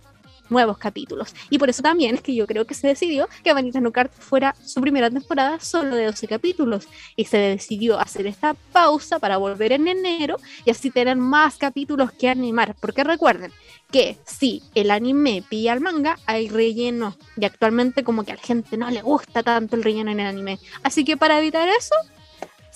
nuevos 0.54 0.78
capítulos. 0.78 1.36
Y 1.50 1.58
por 1.58 1.70
eso 1.70 1.82
también 1.82 2.16
es 2.16 2.22
que 2.22 2.34
yo 2.34 2.48
creo 2.48 2.66
que 2.66 2.76
se 2.76 2.88
decidió 2.88 3.28
que 3.44 3.54
Vanita 3.54 3.82
No 3.82 3.92
fuera 4.20 4.56
su 4.64 4.80
primera 4.80 5.10
temporada 5.10 5.60
solo 5.60 5.96
de 5.96 6.06
12 6.06 6.28
capítulos. 6.28 6.88
Y 7.16 7.26
se 7.26 7.38
decidió 7.38 8.00
hacer 8.00 8.28
esta 8.28 8.54
pausa 8.72 9.20
para 9.20 9.38
volver 9.38 9.74
en 9.74 9.88
enero 9.88 10.38
y 10.64 10.72
así 10.72 10.92
tener 10.92 11.18
más 11.18 11.58
capítulos 11.58 12.12
que 12.12 12.30
animar. 12.30 12.76
Porque 12.80 13.04
recuerden 13.04 13.52
que 13.92 14.18
si 14.26 14.64
el 14.74 14.90
anime 14.92 15.44
pilla 15.50 15.74
al 15.74 15.82
manga, 15.82 16.18
hay 16.26 16.50
relleno. 16.50 17.18
Y 17.36 17.46
actualmente 17.46 18.04
como 18.04 18.24
que 18.24 18.32
a 18.32 18.36
la 18.36 18.42
gente 18.42 18.78
no 18.78 18.90
le 18.90 19.02
gusta 19.02 19.44
tanto 19.44 19.76
el 19.76 19.84
relleno 19.84 20.12
en 20.12 20.20
el 20.20 20.28
anime. 20.28 20.60
Así 20.84 21.04
que 21.04 21.18
para 21.18 21.40
evitar 21.40 21.68
eso, 21.70 21.96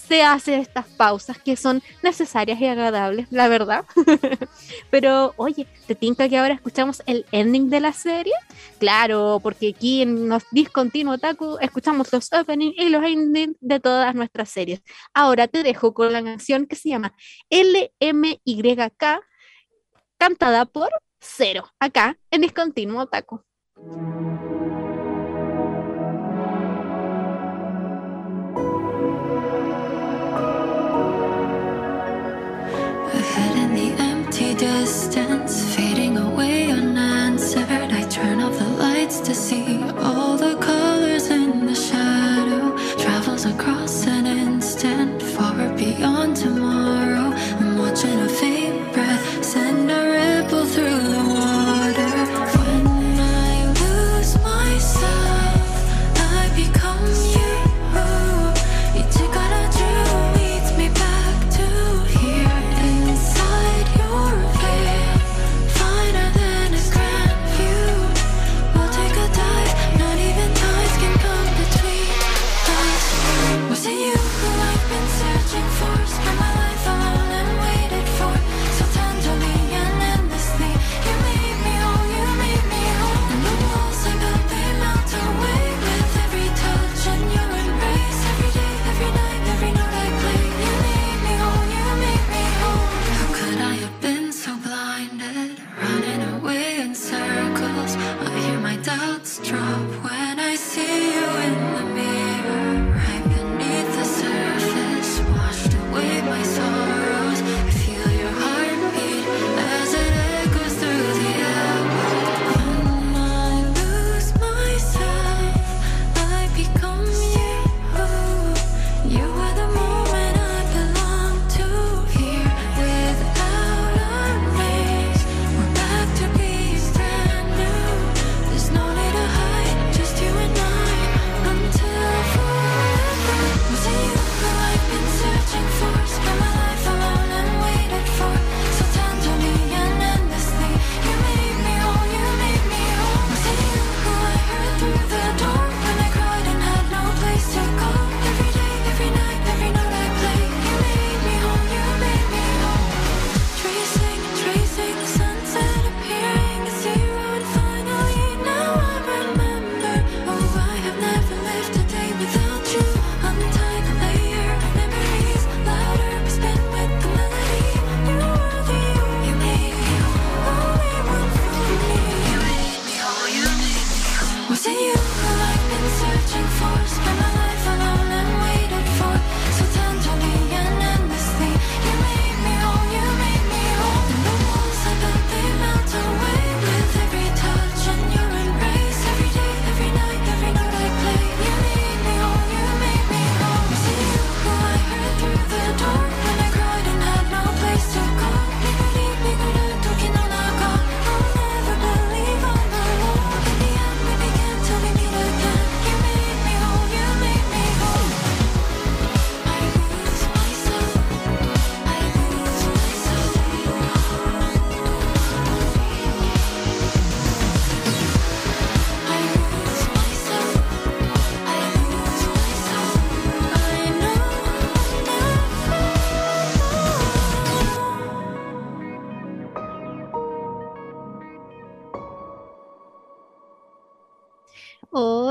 se 0.07 0.23
hace 0.23 0.59
estas 0.59 0.87
pausas 0.87 1.37
que 1.37 1.55
son 1.55 1.81
necesarias 2.01 2.59
y 2.61 2.65
agradables, 2.65 3.27
la 3.29 3.47
verdad. 3.47 3.85
Pero 4.89 5.33
oye, 5.37 5.67
¿te 5.85 5.95
tinca 5.95 6.29
que 6.29 6.37
ahora 6.37 6.53
escuchamos 6.53 7.03
el 7.05 7.25
ending 7.31 7.69
de 7.69 7.79
la 7.81 7.93
serie? 7.93 8.33
Claro, 8.79 9.39
porque 9.43 9.73
aquí 9.75 10.01
en 10.01 10.29
los 10.29 10.43
Discontinuo 10.51 11.17
Taku 11.17 11.57
escuchamos 11.59 12.11
los 12.13 12.31
openings 12.31 12.75
y 12.77 12.89
los 12.89 13.03
endings 13.03 13.57
de 13.59 13.79
todas 13.79 14.15
nuestras 14.15 14.49
series. 14.49 14.81
Ahora 15.13 15.47
te 15.47 15.63
dejo 15.63 15.93
con 15.93 16.13
la 16.13 16.23
canción 16.23 16.67
que 16.67 16.75
se 16.75 16.89
llama 16.89 17.13
LMYK, 17.49 19.03
cantada 20.17 20.65
por 20.65 20.89
Cero, 21.19 21.67
acá 21.79 22.17
en 22.31 22.41
Discontinuo 22.41 23.07
Taku. 23.07 23.43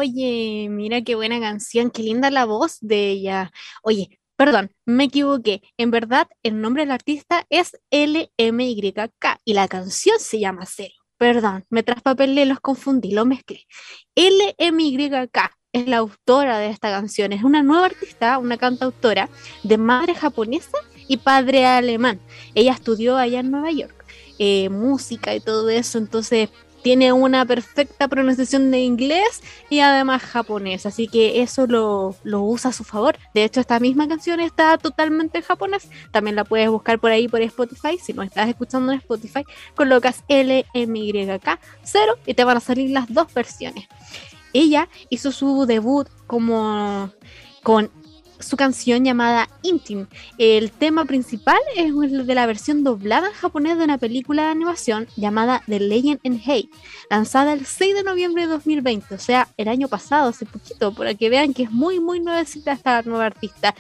Oye, 0.07 0.69
mira 0.71 1.03
qué 1.03 1.17
buena 1.17 1.41
canción, 1.41 1.91
qué 1.91 2.05
linda 2.05 2.31
la 2.31 2.45
voz 2.45 2.79
de 2.81 3.11
ella. 3.11 3.51
Oye, 3.83 4.21
perdón, 4.37 4.71
me 4.85 5.05
equivoqué. 5.05 5.63
En 5.79 5.91
verdad, 5.91 6.29
el 6.45 6.61
nombre 6.61 6.83
del 6.85 6.93
artista 6.93 7.45
es 7.51 7.77
LMYK 7.91 9.41
y 9.45 9.55
la 9.55 9.67
canción 9.67 10.21
se 10.21 10.39
llama 10.39 10.65
Cero. 10.65 10.95
Perdón, 11.19 11.65
me 11.71 11.83
traspapelé, 11.83 12.47
los 12.47 12.61
confundí, 12.61 13.11
lo 13.11 13.25
mezclé. 13.25 13.67
LMYK 14.15 15.51
es 15.73 15.89
la 15.89 15.97
autora 15.97 16.59
de 16.59 16.69
esta 16.69 16.91
canción. 16.91 17.33
Es 17.33 17.43
una 17.43 17.65
nueva 17.65 17.87
artista, 17.87 18.39
una 18.39 18.59
cantautora 18.59 19.29
de 19.65 19.77
madre 19.77 20.15
japonesa 20.15 20.79
y 21.09 21.17
padre 21.17 21.67
alemán. 21.67 22.21
Ella 22.55 22.75
estudió 22.75 23.17
allá 23.17 23.41
en 23.41 23.51
Nueva 23.51 23.73
York, 23.73 24.05
eh, 24.39 24.69
música 24.69 25.35
y 25.35 25.41
todo 25.41 25.69
eso, 25.69 25.99
entonces 25.99 26.51
tiene 26.87 27.13
una 27.13 27.45
perfecta 27.45 28.07
pronunciación 28.07 28.71
de 28.71 28.79
inglés 28.79 29.43
y 29.69 29.81
además 29.81 30.23
japonés, 30.23 30.87
así 30.87 31.09
que 31.09 31.43
eso 31.43 31.67
lo, 31.67 32.15
lo, 32.23 32.43
usa 32.43 32.71
a 32.71 32.73
su 32.73 32.85
favor. 32.85 33.19
De 33.35 33.43
hecho, 33.43 33.59
esta 33.59 33.81
misma 33.81 34.07
canción 34.07 34.39
está 34.39 34.79
totalmente 34.79 35.39
en 35.39 35.43
japonés, 35.43 35.89
también 36.13 36.37
la 36.37 36.45
puedes 36.45 36.71
buscar 36.71 37.01
por 37.01 37.11
ahí 37.11 37.27
por 37.27 37.43
Spotify, 37.43 37.99
si 38.01 38.13
no 38.13 38.23
estás 38.23 38.49
escuchando 38.49 38.93
en 38.93 38.99
Spotify, 38.99 39.43
colocas 39.75 40.23
LMYK 40.29 41.59
0 41.83 42.19
y 42.25 42.35
te 42.35 42.45
van 42.45 42.59
a 42.59 42.61
salir 42.61 42.91
las 42.91 43.13
dos 43.13 43.35
versiones. 43.35 43.89
Ella 44.53 44.89
hizo 45.11 45.33
su 45.33 45.67
debut 45.67 46.07
como 46.29 47.11
con 47.65 47.91
su 48.41 48.57
canción 48.57 49.05
llamada 49.05 49.49
Intim. 49.63 50.07
El 50.39 50.71
tema 50.71 51.05
principal 51.05 51.59
es 51.77 51.87
el 51.87 52.27
de 52.27 52.35
la 52.35 52.47
versión 52.47 52.85
doblada 52.85 53.29
en 53.29 53.35
japonés 53.35 53.79
de 53.79 53.85
una 53.85 53.99
película 53.99 54.45
de 54.45 54.49
animación 54.51 55.09
llamada 55.17 55.63
The 55.67 55.81
Legend 55.81 56.21
in 56.23 56.43
Hate, 56.45 56.71
lanzada 57.11 57.53
el 57.53 57.67
6 57.67 57.95
de 57.95 58.03
noviembre 58.03 58.43
de 58.43 58.49
2020, 58.49 59.15
o 59.15 59.19
sea, 59.19 59.49
el 59.57 59.69
año 59.69 59.89
pasado, 59.89 60.31
hace 60.31 60.47
poquito, 60.47 60.95
para 60.95 61.15
que 61.15 61.31
vean 61.31 61.55
que 61.55 61.65
es 61.65 61.71
muy, 61.71 62.01
muy 62.01 62.21
nuevecita 62.21 62.73
esta 62.73 63.03
nueva 63.03 63.27
artista. 63.27 63.75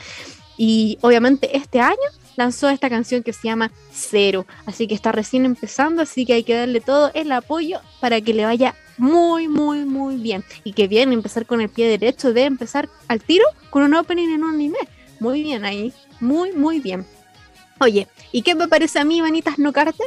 Y 0.56 0.98
obviamente 1.02 1.56
este 1.56 1.80
año 1.80 1.96
lanzó 2.36 2.68
esta 2.68 2.88
canción 2.88 3.22
que 3.22 3.32
se 3.32 3.48
llama 3.48 3.72
Cero, 3.92 4.46
así 4.64 4.86
que 4.86 4.94
está 4.94 5.12
recién 5.12 5.44
empezando, 5.44 6.02
así 6.02 6.24
que 6.24 6.34
hay 6.34 6.44
que 6.44 6.54
darle 6.54 6.80
todo 6.80 7.10
el 7.14 7.32
apoyo 7.32 7.80
para 8.00 8.20
que 8.20 8.34
le 8.34 8.44
vaya 8.44 8.74
muy, 8.98 9.48
muy, 9.48 9.84
muy 9.84 10.16
bien. 10.16 10.44
Y 10.64 10.72
que 10.72 10.88
bien 10.88 11.12
empezar 11.12 11.46
con 11.46 11.60
el 11.60 11.68
pie 11.68 11.88
derecho 11.88 12.32
de 12.32 12.44
empezar 12.44 12.88
al 13.08 13.20
tiro 13.20 13.44
con 13.70 13.82
un 13.82 13.94
opening 13.94 14.28
en 14.28 14.44
un 14.44 14.54
anime. 14.54 14.78
Muy 15.20 15.42
bien 15.42 15.64
ahí, 15.64 15.92
muy, 16.20 16.52
muy 16.52 16.80
bien. 16.80 17.06
Oye, 17.78 18.08
¿y 18.32 18.42
qué 18.42 18.54
me 18.54 18.68
parece 18.68 18.98
a 18.98 19.04
mí, 19.04 19.20
Vanitas 19.20 19.58
No 19.58 19.72
Carter? 19.72 20.06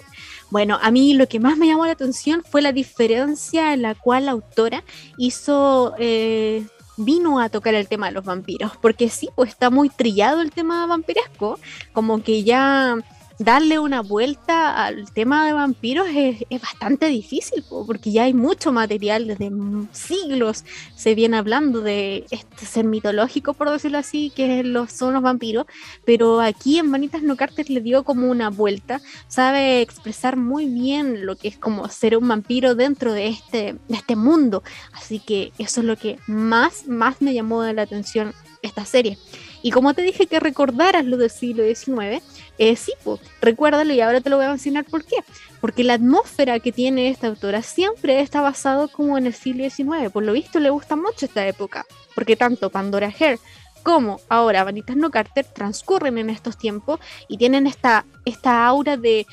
Bueno, 0.50 0.80
a 0.82 0.90
mí 0.90 1.14
lo 1.14 1.28
que 1.28 1.40
más 1.40 1.58
me 1.58 1.68
llamó 1.68 1.86
la 1.86 1.92
atención 1.92 2.44
fue 2.50 2.62
la 2.62 2.72
diferencia 2.72 3.74
en 3.74 3.84
la 3.84 3.94
cual 3.94 4.26
la 4.26 4.32
autora 4.32 4.84
hizo, 5.18 5.94
eh, 6.00 6.66
vino 6.98 7.40
a 7.40 7.50
tocar 7.50 7.76
el 7.76 7.88
tema 7.88 8.08
de 8.08 8.14
los 8.14 8.26
vampiros, 8.26 8.72
porque 8.82 9.10
sí, 9.10 9.30
pues 9.36 9.50
está 9.50 9.70
muy 9.70 9.90
trillado 9.90 10.42
el 10.42 10.52
tema 10.52 10.88
vampiresco, 10.88 11.60
como 11.94 12.24
que 12.24 12.44
ya 12.44 12.98
darle 13.40 13.80
una 13.80 14.02
vuelta 14.02 14.86
al 14.86 15.12
tema 15.14 15.46
de 15.46 15.54
vampiros 15.54 16.08
es, 16.14 16.44
bastante 16.62 17.08
difícil, 17.08 17.64
porque 17.70 18.12
ya 18.12 18.24
hay 18.24 18.34
mucho 18.34 18.74
material 18.74 19.28
desde 19.28 19.50
siglos 19.94 20.66
se 20.96 21.16
viene 21.16 21.38
hablando 21.38 21.80
de 21.80 22.26
este 22.32 22.66
ser 22.66 22.84
mitológico, 22.86 23.54
por 23.54 23.70
decirlo 23.70 23.98
así, 23.98 24.32
que 24.36 24.62
son 24.90 25.14
los 25.14 25.24
vampiros, 25.24 25.66
pero 26.06 26.42
aquí 26.42 26.80
en 26.80 26.92
Vanitas 26.92 27.24
No 27.24 27.38
Carter 27.38 27.70
le 27.70 27.80
dio 27.80 28.04
como 28.04 28.30
una 28.30 28.50
vuelta, 28.50 29.02
sabe 29.30 29.82
expresar 29.82 30.36
muy 30.36 30.66
bien 30.66 31.26
lo 31.26 31.38
que 31.38 31.48
es 31.48 31.58
como 31.58 31.88
ser 31.88 32.18
un 32.18 32.28
vampiro 32.28 32.76
dentro 32.76 33.14
de 33.14 33.28
este, 33.28 33.78
de 33.88 33.96
este 33.96 34.18
mundo, 34.18 34.64
así 34.92 35.20
que 35.20 35.54
eso 35.58 35.80
es 35.80 35.86
lo 35.86 35.96
que 35.96 36.20
más, 36.28 36.88
más 36.88 37.22
me 37.22 37.34
llamó 37.34 37.64
la 37.64 37.84
atención 37.84 38.34
esta 38.62 38.86
serie. 38.86 39.18
Y 39.62 39.72
como 39.72 39.94
te 39.94 40.02
dije 40.02 40.28
que 40.28 40.40
recordaras 40.40 41.06
lo 41.06 41.18
del 41.18 41.30
siglo 41.30 41.64
XIX, 41.64 42.24
eh, 42.58 42.76
sí, 42.76 42.94
pues, 43.04 43.20
recuérdalo 43.42 43.94
y 43.94 44.02
ahora 44.02 44.22
te 44.22 44.30
lo 44.30 44.38
voy 44.38 44.46
a 44.46 44.52
enseñar 44.52 44.86
por 44.86 45.04
qué. 45.04 45.18
Porque 45.60 45.84
la 45.84 45.96
atmósfera 45.96 46.60
que 46.60 46.72
tiene 46.72 47.10
esta 47.10 47.28
autora 47.28 47.62
siempre 47.62 48.22
está 48.22 48.42
basado 48.42 48.88
como 48.88 49.18
en 49.18 49.26
el 49.26 49.34
siglo 49.34 49.70
XIX. 49.70 50.12
Por 50.12 50.24
lo 50.24 50.34
visto 50.34 50.60
le 50.60 50.70
gusta 50.70 50.96
mucho 50.96 51.26
esta 51.26 51.46
época. 51.48 51.86
Porque 52.16 52.36
tanto 52.36 52.70
Pandora 52.70 53.14
Hare 53.20 53.40
como 53.84 54.20
ahora 54.30 54.64
Vanitas 54.64 54.96
No 54.96 55.10
Carter 55.12 55.46
transcurren 55.46 56.18
en 56.18 56.30
estos 56.30 56.58
tiempos 56.58 57.00
y 57.28 57.38
tienen 57.38 57.68
esta, 57.68 58.06
esta 58.26 58.66
aura 58.66 58.98
de, 58.98 59.26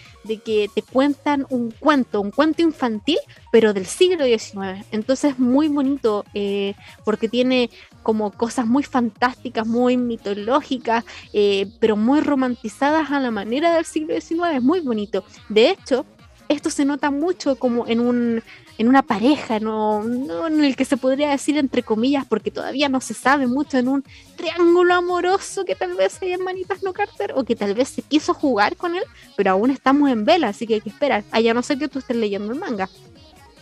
que 0.45 0.71
te 0.75 0.83
cuentan 0.83 1.47
un 1.51 1.71
cuento, 1.71 2.21
un 2.21 2.31
cuento 2.31 2.63
infantil, 2.63 3.19
pero 3.53 3.73
del 3.73 3.87
siglo 3.87 4.25
XIX. 4.25 4.87
Entonces 4.91 5.33
es 5.33 5.39
muy 5.39 5.69
bonito 5.69 6.25
eh, 6.35 6.75
porque 7.05 7.29
tiene 7.29 7.71
como 8.03 8.31
cosas 8.31 8.67
muy 8.67 8.83
fantásticas, 8.83 9.67
muy 9.67 9.97
mitológicas, 9.97 11.05
eh, 11.33 11.69
pero 11.81 11.97
muy 11.97 12.21
romantizadas 12.21 13.11
a 13.11 13.21
la 13.21 13.31
manera 13.31 13.75
del 13.75 13.85
siglo 13.85 14.15
XIX. 14.15 14.57
Es 14.57 14.63
muy 14.63 14.81
bonito. 14.81 15.25
De 15.49 15.71
hecho, 15.71 16.07
esto 16.49 16.71
se 16.71 16.85
nota 16.85 17.11
mucho 17.11 17.57
como 17.57 17.87
en 17.87 18.01
un 18.01 18.43
en 18.79 18.89
una 18.89 19.03
pareja, 19.03 19.61
no, 19.61 20.03
no 20.05 20.47
en 20.47 20.65
el 20.65 20.77
que 20.77 20.85
se 20.85 20.97
podría 20.97 21.31
decir 21.31 21.57
entre 21.57 21.83
comillas, 21.83 22.27
porque 22.27 22.51
todavía 22.51 22.89
no 22.89 23.01
se 23.01 23.15
sabe 23.15 23.47
mucho, 23.47 23.79
en 23.79 23.89
un 23.89 24.05
triángulo 24.37 24.95
amoroso 24.95 25.65
que 25.65 25.75
tal 25.75 25.95
vez 25.95 26.21
hay 26.23 26.33
en 26.33 26.43
Manitas 26.43 26.83
No 26.83 26.93
Carter, 26.93 27.33
o 27.35 27.45
que 27.45 27.57
tal 27.57 27.75
vez 27.75 27.89
se 27.89 28.03
quiso 28.03 28.35
jugar 28.35 28.77
con 28.77 28.95
él, 28.95 29.05
pero 29.37 29.51
aún 29.51 29.71
estamos 29.71 30.11
en 30.11 30.25
vela, 30.25 30.49
así 30.49 30.67
que 30.67 30.75
hay 30.75 30.81
que 30.81 30.91
esperar. 30.91 31.25
Allá 31.31 31.55
no 31.55 31.63
sé 31.63 31.79
que 31.79 31.89
tú 31.89 31.99
estés 31.99 32.17
leyendo 32.17 32.53
el 32.53 32.59
manga 32.59 32.89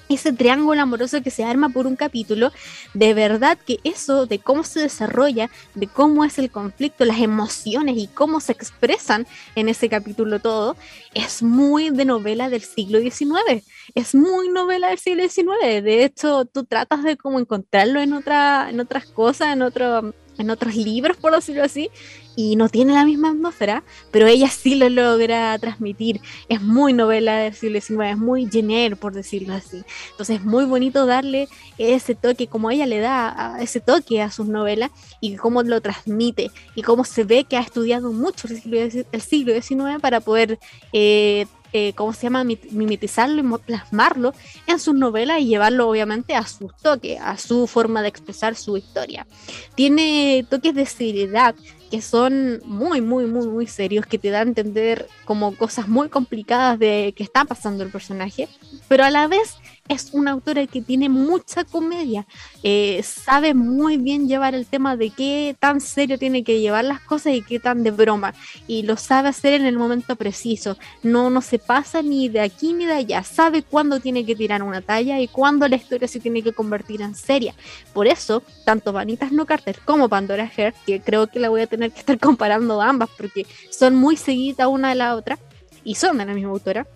ese 0.08 0.32
triángulo 0.32 0.80
amoroso 0.80 1.22
que 1.22 1.30
se 1.30 1.44
arma 1.44 1.68
por 1.68 1.86
un 1.86 1.96
capítulo, 1.96 2.52
de 2.92 3.14
verdad 3.14 3.58
que 3.58 3.78
eso 3.84 4.26
de 4.26 4.38
cómo 4.38 4.64
se 4.64 4.80
desarrolla, 4.80 5.50
de 5.74 5.86
cómo 5.86 6.24
es 6.24 6.38
el 6.38 6.50
conflicto, 6.50 7.04
las 7.04 7.20
emociones 7.20 7.96
y 7.96 8.08
cómo 8.08 8.40
se 8.40 8.52
expresan 8.52 9.26
en 9.54 9.68
ese 9.68 9.88
capítulo 9.88 10.40
todo, 10.40 10.76
es 11.14 11.42
muy 11.42 11.90
de 11.90 12.04
novela 12.04 12.50
del 12.50 12.62
siglo 12.62 13.00
XIX, 13.00 13.64
es 13.94 14.14
muy 14.14 14.48
novela 14.48 14.88
del 14.88 14.98
siglo 14.98 15.22
XIX, 15.28 15.82
de 15.82 16.04
hecho 16.04 16.44
tú 16.44 16.64
tratas 16.64 17.02
de 17.02 17.16
como 17.16 17.38
encontrarlo 17.38 18.00
en, 18.00 18.12
otra, 18.12 18.68
en 18.70 18.80
otras 18.80 19.06
cosas, 19.06 19.52
en 19.52 19.62
otro 19.62 20.14
en 20.38 20.50
otros 20.50 20.74
libros, 20.76 21.16
por 21.16 21.34
decirlo 21.34 21.64
así, 21.64 21.90
y 22.36 22.56
no 22.56 22.68
tiene 22.68 22.94
la 22.94 23.04
misma 23.04 23.30
atmósfera, 23.30 23.84
pero 24.10 24.26
ella 24.26 24.48
sí 24.48 24.74
lo 24.74 24.88
logra 24.88 25.56
transmitir. 25.58 26.20
Es 26.48 26.60
muy 26.60 26.92
novela 26.92 27.36
del 27.36 27.54
siglo 27.54 27.80
XIX, 27.80 28.00
es 28.10 28.18
muy 28.18 28.48
Jenner, 28.50 28.96
por 28.96 29.12
decirlo 29.12 29.54
así. 29.54 29.84
Entonces 30.10 30.40
es 30.40 30.44
muy 30.44 30.64
bonito 30.64 31.06
darle 31.06 31.48
ese 31.78 32.14
toque, 32.14 32.46
como 32.46 32.70
ella 32.70 32.86
le 32.86 32.98
da 32.98 33.56
ese 33.60 33.80
toque 33.80 34.22
a 34.22 34.30
sus 34.30 34.46
novelas 34.46 34.90
y 35.20 35.36
cómo 35.36 35.62
lo 35.62 35.80
transmite 35.80 36.50
y 36.74 36.82
cómo 36.82 37.04
se 37.04 37.24
ve 37.24 37.44
que 37.44 37.56
ha 37.56 37.60
estudiado 37.60 38.12
mucho 38.12 38.48
el 38.48 39.20
siglo, 39.20 39.60
XIX 39.60 40.00
para 40.00 40.20
poder 40.20 40.58
eh, 40.92 41.46
eh, 41.74 41.92
¿cómo 41.94 42.12
se 42.12 42.22
llama?, 42.22 42.44
mimetizarlo 42.44 43.42
y 43.42 43.58
plasmarlo 43.58 44.32
en 44.68 44.78
sus 44.78 44.94
novelas 44.94 45.40
y 45.40 45.46
llevarlo 45.46 45.88
obviamente 45.88 46.36
a 46.36 46.46
su 46.46 46.70
toque, 46.80 47.18
a 47.18 47.36
su 47.36 47.66
forma 47.66 48.00
de 48.00 48.08
expresar 48.08 48.54
su 48.54 48.76
historia. 48.76 49.26
Tiene 49.74 50.46
toques 50.48 50.72
de 50.76 50.86
seriedad 50.86 51.56
que 51.94 52.02
son 52.02 52.60
muy, 52.64 53.00
muy, 53.00 53.26
muy, 53.26 53.46
muy 53.46 53.68
serios, 53.68 54.04
que 54.04 54.18
te 54.18 54.30
dan 54.30 54.48
a 54.48 54.50
entender 54.50 55.06
como 55.24 55.54
cosas 55.54 55.86
muy 55.86 56.08
complicadas 56.08 56.76
de 56.76 57.14
que 57.16 57.22
está 57.22 57.44
pasando 57.44 57.84
el 57.84 57.90
personaje, 57.90 58.48
pero 58.88 59.04
a 59.04 59.10
la 59.10 59.28
vez 59.28 59.54
es 59.88 60.10
una 60.12 60.30
autora 60.30 60.66
que 60.66 60.80
tiene 60.80 61.08
mucha 61.08 61.62
comedia, 61.64 62.26
eh, 62.62 63.02
sabe 63.04 63.52
muy 63.52 63.98
bien 63.98 64.26
llevar 64.26 64.54
el 64.54 64.66
tema 64.66 64.96
de 64.96 65.10
qué 65.10 65.54
tan 65.60 65.80
serio 65.80 66.18
tiene 66.18 66.42
que 66.42 66.58
llevar 66.58 66.86
las 66.86 67.00
cosas 67.00 67.34
y 67.34 67.42
qué 67.42 67.60
tan 67.60 67.84
de 67.84 67.90
broma, 67.90 68.34
y 68.66 68.82
lo 68.82 68.96
sabe 68.96 69.28
hacer 69.28 69.52
en 69.52 69.66
el 69.66 69.76
momento 69.76 70.16
preciso, 70.16 70.78
no, 71.02 71.28
no 71.28 71.42
se 71.42 71.58
pasa 71.58 72.02
ni 72.02 72.28
de 72.28 72.40
aquí 72.40 72.72
ni 72.72 72.86
de 72.86 72.94
allá, 72.94 73.22
sabe 73.22 73.62
cuándo 73.62 74.00
tiene 74.00 74.24
que 74.24 74.34
tirar 74.34 74.62
una 74.62 74.80
talla 74.80 75.20
y 75.20 75.28
cuándo 75.28 75.68
la 75.68 75.76
historia 75.76 76.08
se 76.08 76.18
tiene 76.18 76.42
que 76.42 76.52
convertir 76.52 77.02
en 77.02 77.14
seria. 77.14 77.54
Por 77.92 78.06
eso, 78.06 78.42
tanto 78.64 78.92
Vanitas 78.92 79.32
No 79.32 79.44
Carter 79.44 79.78
como 79.84 80.08
Pandora 80.08 80.48
Heart, 80.48 80.76
que 80.86 81.00
creo 81.00 81.26
que 81.26 81.40
la 81.40 81.50
voy 81.50 81.60
a 81.60 81.66
tener 81.66 81.83
que 81.90 82.00
estar 82.00 82.18
comparando 82.18 82.80
ambas 82.80 83.08
porque 83.16 83.46
son 83.70 83.94
muy 83.94 84.16
seguidas 84.16 84.68
una 84.68 84.90
de 84.90 84.94
la 84.96 85.14
otra 85.14 85.38
y 85.84 85.96
son 85.96 86.18
de 86.18 86.26
la 86.26 86.34
misma 86.34 86.50
autora, 86.50 86.86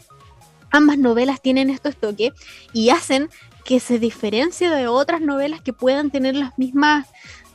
ambas 0.71 0.99
novelas 0.99 1.41
tienen 1.41 1.71
estos 1.71 1.97
toques 1.97 2.33
y 2.73 2.91
hacen 2.91 3.29
que 3.65 3.81
se 3.81 3.99
diferencie 3.99 4.71
de 4.71 4.89
otras 4.89 5.21
novelas 5.21 5.61
que 5.61 5.73
puedan 5.73 6.11
tener 6.11 6.35
las 6.35 6.57
mismas, 6.59 7.07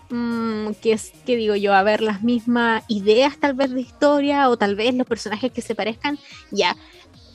mm, 0.09 0.73
que 0.81 0.93
es, 0.93 1.11
que 1.25 1.35
digo 1.35 1.55
yo, 1.55 1.73
a 1.73 1.81
ver, 1.81 2.01
las 2.01 2.21
mismas 2.21 2.83
ideas 2.87 3.37
tal 3.39 3.55
vez 3.55 3.71
de 3.71 3.81
historia 3.81 4.49
o 4.49 4.57
tal 4.57 4.75
vez 4.75 4.93
los 4.93 5.07
personajes 5.07 5.51
que 5.51 5.61
se 5.61 5.73
parezcan, 5.73 6.19
ya. 6.51 6.75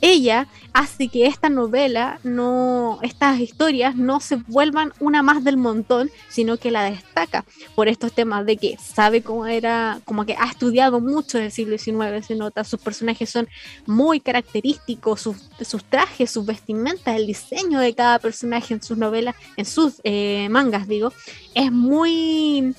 Ella 0.01 0.49
hace 0.73 1.09
que 1.09 1.27
esta 1.27 1.49
novela, 1.49 2.21
no, 2.23 2.99
estas 3.03 3.41
historias 3.41 3.97
no 3.97 4.21
se 4.21 4.37
vuelvan 4.37 4.93
una 5.01 5.23
más 5.23 5.43
del 5.43 5.57
montón, 5.57 6.11
sino 6.29 6.57
que 6.57 6.71
la 6.71 6.85
destaca 6.85 7.45
por 7.75 7.89
estos 7.89 8.13
temas 8.13 8.47
de 8.47 8.57
que 8.57 8.77
sabe 8.79 9.23
cómo 9.23 9.47
era, 9.47 10.01
como 10.05 10.25
que 10.25 10.37
ha 10.39 10.47
estudiado 10.47 11.01
mucho 11.01 11.39
del 11.39 11.51
siglo 11.51 11.77
XIX, 11.79 12.25
se 12.25 12.37
nota, 12.37 12.65
sus 12.65 12.81
personajes 12.81 13.31
son 13.31 13.49
muy 13.87 14.21
característicos, 14.21 15.21
sus, 15.21 15.85
trajes, 15.89 16.31
sus 16.31 16.47
vestimentas, 16.47 17.17
el 17.17 17.27
diseño 17.27 17.81
de 17.81 17.95
cada 17.95 18.19
personaje 18.19 18.75
en 18.75 18.83
sus 18.83 18.97
novelas, 18.97 19.35
en 19.57 19.65
sus 19.65 20.01
eh, 20.05 20.49
mangas, 20.51 20.87
digo, 20.87 21.13
es 21.55 21.73
muy 21.73 22.75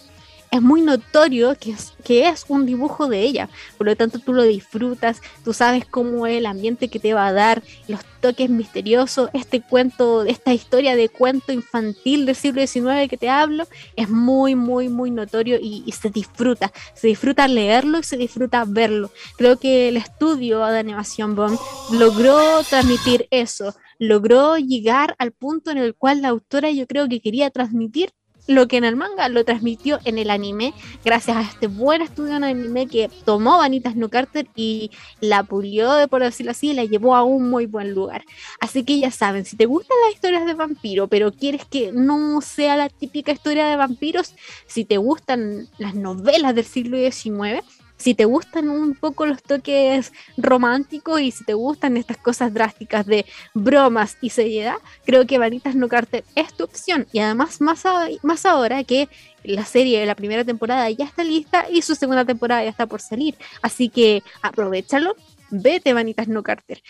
es 0.52 0.62
muy 0.62 0.82
notorio 0.82 1.56
que 1.56 1.76
es, 2.24 2.46
un 2.48 2.66
dibujo 2.66 3.08
de 3.08 3.22
ella. 3.22 3.50
Por 3.78 3.88
lo 3.88 3.96
tanto, 3.96 4.20
tú 4.20 4.34
lo 4.34 4.44
disfrutas, 4.44 5.22
tú 5.44 5.54
sabes 5.54 5.86
cómo 5.86 6.26
es 6.26 6.38
el 6.38 6.46
ambiente 6.46 6.88
que 6.88 7.00
te 7.00 7.14
va 7.14 7.28
a 7.28 7.34
dar, 7.34 7.62
los 7.88 8.00
toques 8.22 8.50
misteriosos, 8.50 9.30
este 9.34 9.62
cuento, 9.62 10.24
esta 10.24 10.54
historia 10.54 10.96
de 10.96 11.10
cuento 11.10 11.52
infantil 11.52 12.26
del 12.26 12.36
siglo 12.36 12.66
XIX 12.66 13.10
que 13.10 13.18
te 13.18 13.30
hablo, 13.30 13.68
es 13.96 14.10
muy, 14.10 14.56
muy, 14.56 14.90
muy 14.90 15.12
notorio 15.12 15.58
y, 15.62 15.84
y 15.86 15.92
se 15.92 16.10
disfruta. 16.10 16.72
Se 16.94 17.08
disfruta 17.08 17.48
leerlo 17.48 18.00
y 18.00 18.04
se 18.04 18.18
disfruta 18.18 18.66
verlo. 18.68 19.12
Creo 19.38 19.58
que 19.58 19.90
el 19.90 19.98
estudio 19.98 20.66
de 20.66 20.80
animación 20.80 21.36
Bond 21.36 21.60
logró 21.92 22.64
transmitir 22.64 23.28
eso 23.32 23.76
logró 24.00 24.58
llegar 24.58 25.14
al 25.20 25.34
punto 25.34 25.72
en 25.72 25.78
el 25.78 25.94
cual 25.94 26.22
la 26.22 26.30
autora 26.30 26.72
yo 26.72 26.88
creo 26.88 27.10
que 27.10 27.20
quería 27.20 27.50
transmitir 27.50 28.12
lo 28.50 28.68
que 28.68 28.78
en 28.78 28.84
el 28.84 28.96
manga 28.96 29.30
lo 29.30 29.46
transmitió 29.46 30.00
en 30.06 30.18
el 30.18 30.32
anime, 30.32 30.74
gracias 31.06 31.38
a 31.38 31.42
este 31.42 31.68
buen 31.68 32.02
estudio 32.02 32.36
en 32.36 32.44
anime 32.44 32.88
que 32.88 33.08
tomó 33.24 33.60
Vanitas 33.60 33.96
No 33.96 34.10
y 34.56 34.90
la 35.22 35.44
pulió, 35.44 35.92
por 36.10 36.24
decirlo 36.24 36.52
así, 36.52 36.72
y 36.72 36.74
la 36.74 36.84
llevó 36.84 37.16
a 37.16 37.24
un 37.24 37.48
muy 37.48 37.68
buen 37.68 37.94
lugar. 37.94 38.24
Así 38.60 38.84
que 38.84 39.00
ya 39.00 39.12
saben, 39.12 39.46
si 39.46 39.56
te 39.56 39.68
gustan 39.68 39.96
las 40.04 40.16
historias 40.16 40.48
de 40.48 40.56
vampiro, 40.56 41.08
pero 41.08 41.32
quieres 41.32 41.64
que 41.66 41.92
no 41.92 42.42
sea 42.42 42.76
la 42.76 42.90
típica 42.90 43.32
historia 43.32 43.68
de 43.68 43.76
vampiros, 43.76 44.34
si 44.66 44.84
te 44.84 44.98
gustan 44.98 45.68
las 45.78 45.94
novelas 45.94 46.56
del 46.56 46.66
siglo 46.66 46.98
XIX, 46.98 47.64
si 48.00 48.16
te 48.16 48.26
gustan 48.26 48.70
un 48.70 48.96
poco 48.96 49.26
los 49.26 49.44
toques 49.44 50.14
románticos 50.38 51.22
y 51.22 51.32
si 51.32 51.44
te 51.44 51.54
gustan 51.54 51.98
estas 51.98 52.18
cosas 52.18 52.54
drásticas 52.54 53.06
de 53.06 53.26
bromas 53.54 54.18
y 54.22 54.30
seriedad, 54.30 54.78
creo 55.06 55.28
que 55.28 55.38
Vanitas 55.38 55.76
No 55.76 55.90
Carter 55.90 56.24
es 56.36 56.54
tu 56.54 56.64
opción. 56.64 57.06
Y 57.12 57.20
además, 57.20 57.62
más, 57.62 57.84
más 58.24 58.46
ahora 58.46 58.84
que 58.84 59.10
la 59.44 59.66
serie 59.66 60.06
la 60.06 60.16
primera 60.16 60.44
temporada 60.44 60.90
ya 60.90 61.06
está 61.06 61.24
lista 61.24 61.68
y 61.70 61.82
su 61.82 61.94
segunda 61.94 62.26
temporada 62.26 62.64
ya 62.64 62.70
está 62.70 62.88
por 62.88 63.02
salir. 63.02 63.36
Así 63.62 63.90
que 63.90 64.24
aprovechalo. 64.42 65.16
Vete, 65.52 65.94
Vanitas 65.94 66.28
No 66.28 66.44
Carter 66.44 66.82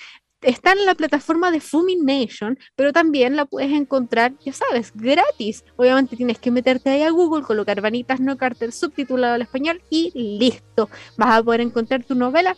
está 0.42 0.72
en 0.72 0.86
la 0.86 0.96
plataforma 0.96 1.52
de 1.52 1.60
Fumination, 1.60 2.58
pero 2.76 2.94
también 2.94 3.36
la 3.36 3.46
puedes 3.46 3.72
encontrar, 3.72 4.34
ya 4.44 4.54
sabes, 4.54 4.92
gratis. 4.96 5.64
Obviamente 5.76 6.16
tienes 6.16 6.40
que 6.40 6.52
meterte 6.52 6.90
ahí 6.90 7.04
a 7.04 7.12
Google, 7.12 7.44
colocar 7.44 7.82
Vanitas 7.82 8.20
No 8.20 8.38
Carter 8.38 8.72
subtitulado 8.72 9.34
al 9.36 9.42
español 9.42 9.82
y 9.90 10.12
listo. 10.40 10.90
Vas 11.18 11.40
a 11.40 11.44
poder 11.44 11.62
encontrar 11.62 12.04
tu 12.04 12.16
novela 12.16 12.56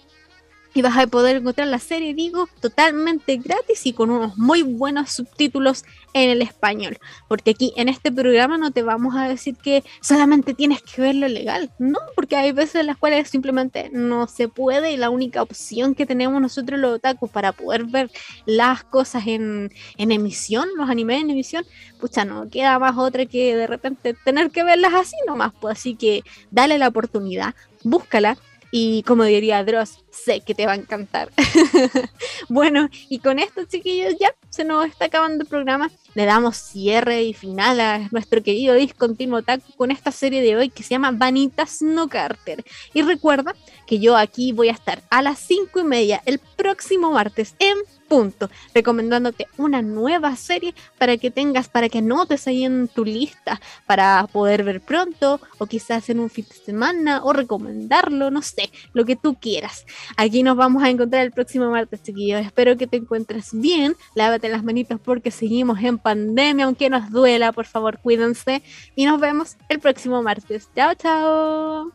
y 0.74 0.82
vas 0.82 0.98
a 0.98 1.08
poder 1.08 1.38
encontrar 1.38 1.68
la 1.68 1.80
serie, 1.80 2.14
digo, 2.14 2.48
totalmente 2.60 3.38
gratis 3.38 3.86
y 3.86 3.94
con 3.94 4.10
unos 4.10 4.38
muy 4.38 4.64
buenos 4.64 5.12
subtítulos 5.12 5.84
en 6.14 6.30
el 6.30 6.42
español. 6.42 6.98
Porque 7.28 7.52
aquí 7.52 7.74
en 7.76 7.90
este 7.90 8.12
programa 8.12 8.58
no 8.58 8.72
te 8.72 8.84
vamos 8.84 9.16
a 9.16 9.28
decir 9.28 9.56
que 9.56 9.84
solamente 10.02 10.54
tienes 10.54 10.82
que 10.82 11.02
ver 11.02 11.16
lo 11.16 11.28
legal, 11.28 11.72
no, 11.80 12.00
porque 12.16 12.36
hay 12.36 12.52
veces 12.52 12.76
en 12.76 12.88
las 12.88 12.98
cuales 12.98 13.30
simplemente 13.30 13.90
no 13.92 14.28
se 14.28 14.48
puede 14.48 14.92
y 14.92 14.98
la 14.98 15.10
única 15.10 15.42
opción 15.42 15.96
que 15.96 16.06
tenemos 16.06 16.42
nosotros 16.42 16.80
los 16.80 16.96
otakus 16.96 17.30
para 17.30 17.52
poder 17.52 17.86
ver 17.86 18.10
las 18.46 18.84
cosas 18.84 19.28
en, 19.28 19.72
en 19.98 20.12
emisión, 20.12 20.68
los 20.78 20.90
animes 20.90 21.22
en 21.22 21.32
emisión, 21.32 21.66
pucha, 22.00 22.26
no 22.26 22.50
queda 22.50 22.80
más 22.80 22.98
otra 22.98 23.26
que 23.26 23.56
de 23.56 23.68
repente 23.68 24.16
tener 24.26 24.52
que 24.52 24.64
verlas 24.64 24.94
así 24.94 25.16
nomás, 25.28 25.54
pues 25.60 25.78
así 25.78 25.96
que 25.96 26.24
dale 26.50 26.78
la 26.78 26.88
oportunidad, 26.88 27.56
búscala 27.84 28.38
y 28.72 29.04
como 29.04 29.26
diría 29.26 29.64
Dross, 29.64 30.04
sé 30.12 30.42
que 30.42 30.56
te 30.56 30.66
va 30.66 30.72
a 30.72 30.76
encantar. 30.76 31.30
bueno, 32.50 32.90
y 33.10 33.20
con 33.20 33.38
esto, 33.38 33.66
chiquillos, 33.66 34.16
ya 34.20 34.34
se 34.50 34.64
nos 34.64 34.86
está 34.86 35.06
acabando 35.06 35.44
el 35.44 35.50
programa. 35.50 35.92
Le 36.14 36.26
damos 36.26 36.58
cierre 36.58 37.24
y 37.24 37.34
final 37.34 37.80
a 37.80 38.10
nuestro 38.12 38.44
querido 38.44 38.76
discontinuo 38.76 39.42
taco 39.42 39.66
con 39.78 39.92
esta 39.92 40.12
serie 40.12 40.42
de 40.42 40.56
hoy 40.56 40.70
que 40.70 40.84
se 40.84 40.90
llama 40.90 41.12
Vanitas 41.12 41.82
No 41.82 42.08
Carter. 42.10 42.64
Y 42.94 43.02
recuerda 43.02 43.56
que 43.88 44.00
yo 44.00 44.18
aquí 44.18 44.52
voy 44.52 44.70
a 44.70 44.74
estar 44.74 45.02
a 45.10 45.22
las 45.22 45.40
5 45.40 45.80
y 45.80 45.84
media 45.84 46.22
el 46.26 46.40
próximo 46.40 47.12
martes 47.12 47.56
en 47.60 47.78
punto, 48.12 48.50
recomendándote 48.76 49.48
una 49.58 49.82
nueva 49.82 50.36
serie 50.36 50.76
para 50.98 51.16
que 51.16 51.32
tengas, 51.32 51.70
para 51.70 51.88
que 51.88 52.00
anotes 52.00 52.46
ahí 52.46 52.66
en 52.66 52.90
tu 52.90 53.06
lista, 53.06 53.62
para 53.88 54.28
poder 54.30 54.66
ver 54.66 54.82
pronto, 54.82 55.40
o 55.60 55.66
quizás 55.66 56.10
en 56.10 56.20
un 56.20 56.30
fin 56.30 56.46
de 56.50 56.56
semana, 56.56 57.24
o 57.24 57.32
recomendarlo, 57.32 58.30
no 58.30 58.42
sé, 58.42 58.70
lo 58.92 59.06
que 59.06 59.16
tú 59.16 59.36
quieras. 59.36 59.86
Aquí 60.18 60.44
nos 60.44 60.58
vamos 60.58 60.84
a 60.84 60.90
encontrar 60.90 61.24
el 61.24 61.32
próximo 61.32 61.72
martes, 61.72 62.04
chiquillos. 62.04 62.46
Espero 62.46 62.76
que 62.76 62.86
te 62.86 62.98
encuentres 62.98 63.52
bien, 63.54 63.96
lávate 64.14 64.50
las 64.50 64.66
manitas 64.66 65.00
porque 65.00 65.32
seguimos 65.32 65.80
en 65.80 65.98
pandemia, 66.02 66.66
aunque 66.66 66.90
nos 66.90 67.12
duela, 67.12 67.52
por 67.52 67.66
favor, 67.66 68.00
cuídense, 68.00 68.64
y 68.96 69.06
nos 69.06 69.20
vemos 69.20 69.58
el 69.70 69.80
próximo 69.80 70.22
martes. 70.22 70.70
Chao, 70.76 70.94
chao. 70.96 71.92